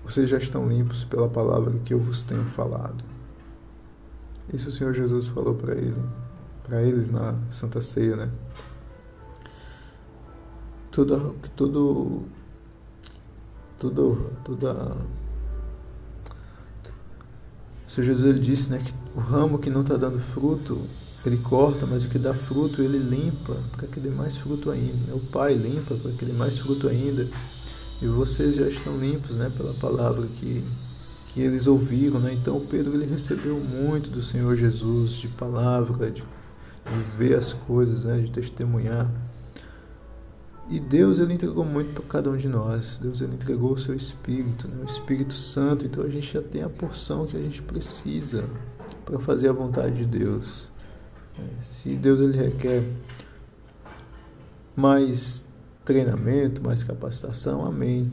Vocês 0.04 0.30
já 0.30 0.38
estão 0.38 0.68
limpos 0.68 1.02
pela 1.02 1.28
palavra 1.28 1.72
que 1.84 1.92
eu 1.92 1.98
vos 1.98 2.22
tenho 2.22 2.46
falado. 2.46 3.15
Isso 4.56 4.70
o 4.70 4.72
Senhor 4.72 4.94
Jesus 4.94 5.26
falou 5.28 5.54
para 5.54 5.74
ele, 5.74 6.02
para 6.62 6.82
eles 6.82 7.10
na 7.10 7.34
Santa 7.50 7.78
Ceia, 7.78 8.16
né? 8.16 8.30
Tudo, 10.90 11.36
tudo, 11.54 12.22
tudo, 13.78 14.32
toda. 14.42 14.96
O 17.86 17.90
Senhor 17.90 18.06
Jesus 18.06 18.24
ele 18.24 18.40
disse, 18.40 18.70
né, 18.70 18.78
que 18.78 18.94
o 19.14 19.20
ramo 19.20 19.58
que 19.58 19.68
não 19.68 19.82
está 19.82 19.94
dando 19.98 20.18
fruto 20.18 20.80
ele 21.26 21.36
corta, 21.36 21.84
mas 21.84 22.04
o 22.04 22.08
que 22.08 22.18
dá 22.18 22.32
fruto 22.32 22.80
ele 22.80 22.96
limpa 22.96 23.58
para 23.76 23.86
que 23.86 24.00
dê 24.00 24.08
mais 24.08 24.38
fruto 24.38 24.70
ainda. 24.70 25.14
O 25.14 25.20
Pai 25.20 25.52
limpa 25.52 25.94
para 25.96 26.12
que 26.12 26.24
dê 26.24 26.32
mais 26.32 26.56
fruto 26.56 26.88
ainda 26.88 27.28
e 28.00 28.06
vocês 28.06 28.56
já 28.56 28.66
estão 28.66 28.96
limpos, 28.96 29.36
né, 29.36 29.52
pela 29.54 29.74
palavra 29.74 30.26
que 30.26 30.64
que 31.36 31.42
eles 31.42 31.66
ouviram, 31.66 32.18
né? 32.18 32.32
Então 32.32 32.58
Pedro 32.60 32.94
ele 32.94 33.04
recebeu 33.04 33.60
muito 33.60 34.08
do 34.08 34.22
Senhor 34.22 34.56
Jesus 34.56 35.12
de 35.12 35.28
palavra, 35.28 36.10
de, 36.10 36.22
de 36.22 37.10
ver 37.14 37.36
as 37.36 37.52
coisas, 37.52 38.04
né, 38.04 38.20
de 38.20 38.30
testemunhar. 38.30 39.06
E 40.70 40.80
Deus 40.80 41.18
ele 41.18 41.34
entregou 41.34 41.62
muito 41.62 41.92
para 41.92 42.04
cada 42.04 42.30
um 42.30 42.38
de 42.38 42.48
nós. 42.48 42.96
Deus 43.02 43.20
ele 43.20 43.34
entregou 43.34 43.74
o 43.74 43.78
seu 43.78 43.94
Espírito, 43.94 44.66
né? 44.66 44.78
o 44.80 44.86
Espírito 44.86 45.34
Santo. 45.34 45.84
Então 45.84 46.02
a 46.02 46.08
gente 46.08 46.32
já 46.32 46.40
tem 46.40 46.62
a 46.62 46.70
porção 46.70 47.26
que 47.26 47.36
a 47.36 47.40
gente 47.40 47.60
precisa 47.60 48.48
para 49.04 49.18
fazer 49.18 49.50
a 49.50 49.52
vontade 49.52 49.94
de 49.94 50.06
Deus. 50.06 50.72
Se 51.60 51.94
Deus 51.96 52.18
ele 52.18 52.38
requer 52.38 52.82
mais 54.74 55.44
treinamento, 55.84 56.64
mais 56.64 56.82
capacitação, 56.82 57.62
amém. 57.62 58.10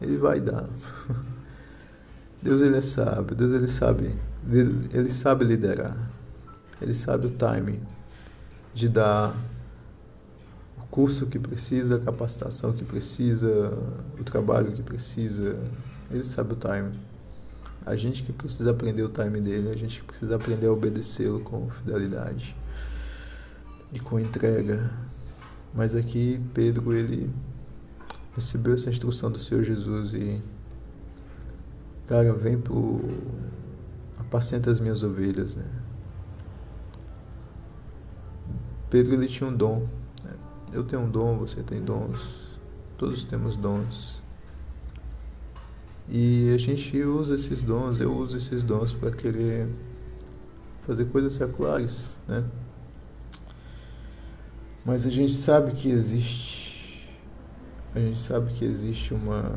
Ele 0.00 0.16
vai 0.16 0.40
dar. 0.40 0.66
Deus 2.42 2.60
ele 2.60 2.76
é 2.76 2.80
sábio, 2.80 3.34
Deus 3.34 3.52
ele 3.52 3.66
sabe, 3.66 4.14
ele 4.92 5.10
sabe 5.10 5.44
liderar. 5.44 5.96
Ele 6.80 6.94
sabe 6.94 7.26
o 7.26 7.30
timing 7.30 7.80
de 8.72 8.88
dar 8.88 9.36
o 10.76 10.86
curso 10.88 11.26
que 11.26 11.38
precisa, 11.38 11.96
a 11.96 11.98
capacitação 11.98 12.72
que 12.72 12.84
precisa, 12.84 13.72
o 14.18 14.22
trabalho 14.22 14.72
que 14.72 14.82
precisa. 14.82 15.56
Ele 16.10 16.22
sabe 16.22 16.52
o 16.52 16.56
timing. 16.56 16.98
A 17.84 17.96
gente 17.96 18.22
que 18.22 18.32
precisa 18.32 18.70
aprender 18.70 19.02
o 19.02 19.08
time 19.08 19.40
dele, 19.40 19.70
a 19.70 19.76
gente 19.76 20.00
que 20.00 20.06
precisa 20.06 20.36
aprender 20.36 20.66
a 20.66 20.72
obedecê-lo 20.72 21.40
com 21.40 21.68
fidelidade 21.70 22.54
e 23.92 23.98
com 23.98 24.20
entrega. 24.20 24.90
Mas 25.74 25.96
aqui 25.96 26.40
Pedro 26.54 26.92
ele 26.94 27.28
recebeu 28.34 28.74
essa 28.74 28.90
instrução 28.90 29.30
do 29.30 29.38
Senhor 29.38 29.64
Jesus 29.64 30.14
e 30.14 30.40
cara, 32.08 32.32
vem 32.32 32.58
pro 32.58 33.00
apacenta 34.18 34.70
as 34.70 34.80
minhas 34.80 35.02
ovelhas, 35.02 35.54
né? 35.54 35.64
Pedro 38.90 39.14
ele 39.14 39.26
tinha 39.26 39.48
um 39.48 39.54
dom. 39.54 39.86
Né? 40.24 40.32
Eu 40.72 40.84
tenho 40.84 41.02
um 41.02 41.10
dom, 41.10 41.38
você 41.38 41.62
tem 41.62 41.82
dons. 41.82 42.58
Todos 42.96 43.24
temos 43.24 43.56
dons. 43.56 44.22
E 46.08 46.50
a 46.54 46.58
gente 46.58 47.00
usa 47.02 47.34
esses 47.34 47.62
dons, 47.62 48.00
eu 48.00 48.14
uso 48.16 48.36
esses 48.36 48.64
dons 48.64 48.94
para 48.94 49.10
querer 49.10 49.68
fazer 50.80 51.04
coisas 51.04 51.34
seculares, 51.34 52.18
né? 52.26 52.44
Mas 54.86 55.04
a 55.04 55.10
gente 55.10 55.34
sabe 55.34 55.72
que 55.72 55.90
existe. 55.90 57.14
A 57.94 57.98
gente 57.98 58.18
sabe 58.18 58.52
que 58.54 58.64
existe 58.64 59.12
uma. 59.12 59.54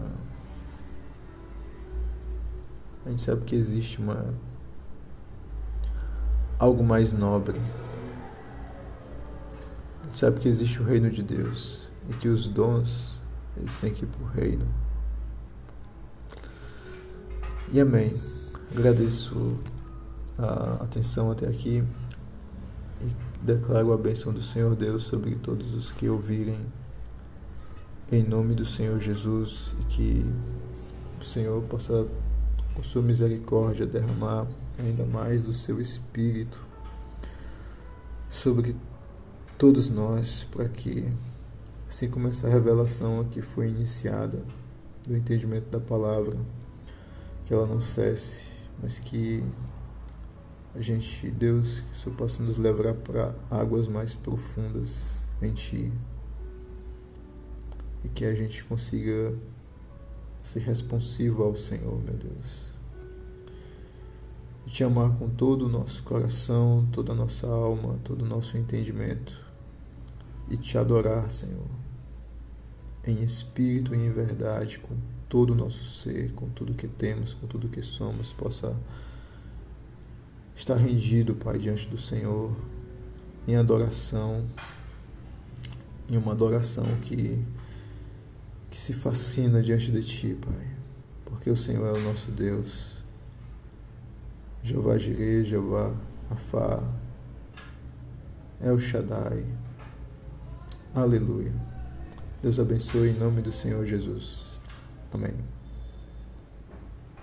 A 3.06 3.10
gente 3.10 3.22
sabe 3.22 3.45
que 3.45 3.56
existe 3.56 3.99
uma. 3.99 4.34
Algo 6.60 6.84
mais 6.84 7.14
nobre. 7.14 7.60
A 10.02 10.06
gente 10.06 10.20
sabe 10.20 10.39
que 10.39 10.47
existe 10.47 10.82
o 10.82 10.86
reino 10.86 11.10
de 11.10 11.24
Deus 11.24 11.89
e 12.10 12.14
que 12.14 12.28
os 12.28 12.47
dons 12.47 13.20
eles 13.58 13.80
têm 13.80 13.93
que 13.93 14.04
ir 14.04 14.08
para 14.08 14.24
o 14.24 14.28
reino. 14.28 14.68
E 17.72 17.80
amém. 17.80 18.14
Agradeço 18.76 19.58
a 20.38 20.84
atenção 20.84 21.32
até 21.32 21.47
aqui 21.47 21.84
e 23.02 23.32
Declaro 23.43 23.91
a 23.91 23.97
bênção 23.97 24.32
do 24.32 24.39
Senhor 24.39 24.76
Deus 24.76 25.04
sobre 25.04 25.36
todos 25.36 25.74
os 25.74 25.91
que 25.91 26.08
ouvirem, 26.08 26.60
em 28.12 28.22
nome 28.22 28.54
do 28.54 28.64
Senhor 28.64 28.99
Jesus, 28.99 29.74
e 29.82 29.86
que 29.86 30.26
o 31.20 31.24
Senhor 31.24 31.60
possa, 31.64 32.08
com 32.76 32.84
sua 32.84 33.02
misericórdia, 33.02 33.86
derramar 33.86 34.48
ainda 34.80 35.06
mais 35.06 35.42
do 35.42 35.54
seu 35.54 35.80
Espírito 35.80 36.62
sobre 38.30 38.76
todos 39.58 39.90
nós, 39.90 40.46
para 40.46 40.68
que, 40.70 41.12
assim 41.88 42.10
como 42.10 42.28
essa 42.28 42.48
revelação 42.48 43.20
aqui 43.20 43.42
foi 43.42 43.68
iniciada, 43.68 44.44
do 45.08 45.16
entendimento 45.16 45.70
da 45.70 45.80
palavra, 45.80 46.38
que 47.46 47.54
ela 47.54 47.66
não 47.66 47.82
cesse, 47.82 48.54
mas 48.82 49.00
que 49.00 49.44
a 50.74 50.80
gente, 50.80 51.30
Deus, 51.32 51.82
que 51.82 51.94
isso 51.94 52.12
possa 52.12 52.42
nos 52.42 52.58
levar 52.58 52.94
para 52.94 53.36
águas 53.50 53.88
mais 53.88 54.16
profundas 54.16 55.10
em 55.42 55.54
Ti. 55.54 55.92
E 58.04 58.10
que 58.10 58.26
a 58.26 58.34
gente 58.34 58.64
consiga 58.64 59.34
ser 60.42 60.62
responsivo 60.62 61.44
ao 61.44 61.56
Senhor, 61.56 62.02
meu 62.04 62.16
Deus. 62.16 62.72
E 64.66 64.70
te 64.70 64.84
amar 64.84 65.16
com 65.18 65.30
todo 65.30 65.66
o 65.66 65.70
nosso 65.70 66.04
coração, 66.04 66.88
toda 66.92 67.12
a 67.12 67.16
nossa 67.16 67.48
alma, 67.48 68.00
todo 68.04 68.24
o 68.24 68.28
nosso 68.28 68.58
entendimento 68.58 69.39
e 70.52 70.58
te 70.58 70.78
adorar, 70.78 71.32
Senhor, 71.32 71.66
em 73.06 73.24
espírito 73.24 73.96
e 73.96 73.98
em 73.98 74.10
verdade, 74.10 74.80
com 74.80 74.96
todo 75.30 75.52
o 75.52 75.56
nosso 75.56 75.84
ser, 75.84 76.34
com 76.34 76.50
tudo 76.50 76.74
que 76.74 76.89
temos, 76.89 77.34
com 77.34 77.48
tudo 77.48 77.70
que 77.70 77.82
somos, 77.82 78.34
possa 78.34 78.76
estar 80.54 80.76
rendido, 80.76 81.34
Pai, 81.34 81.58
diante 81.58 81.88
do 81.88 81.98
Senhor, 81.98 82.54
em 83.48 83.56
adoração, 83.56 84.46
em 86.10 86.18
uma 86.18 86.34
adoração 86.34 86.86
que, 87.02 87.42
que 88.72 88.80
se 88.80 88.94
fascina 88.94 89.62
diante 89.62 89.92
de 89.92 90.02
Ti, 90.02 90.38
Pai, 90.42 90.68
porque 91.26 91.50
o 91.50 91.56
Senhor 91.56 91.86
é 91.86 92.00
o 92.00 92.02
nosso 92.02 92.32
Deus. 92.32 93.04
Jeová 94.64 94.98
Jireh, 94.98 95.44
Jeová 95.44 95.94
Afá, 96.30 96.82
El 98.62 98.80
Shaddai. 98.80 99.46
Aleluia. 100.96 101.54
Deus 102.42 102.60
abençoe 102.60 103.10
em 103.10 103.20
nome 103.20 103.42
do 103.42 103.52
Senhor 103.52 103.86
Jesus. 103.86 104.60
Amém. 105.12 105.34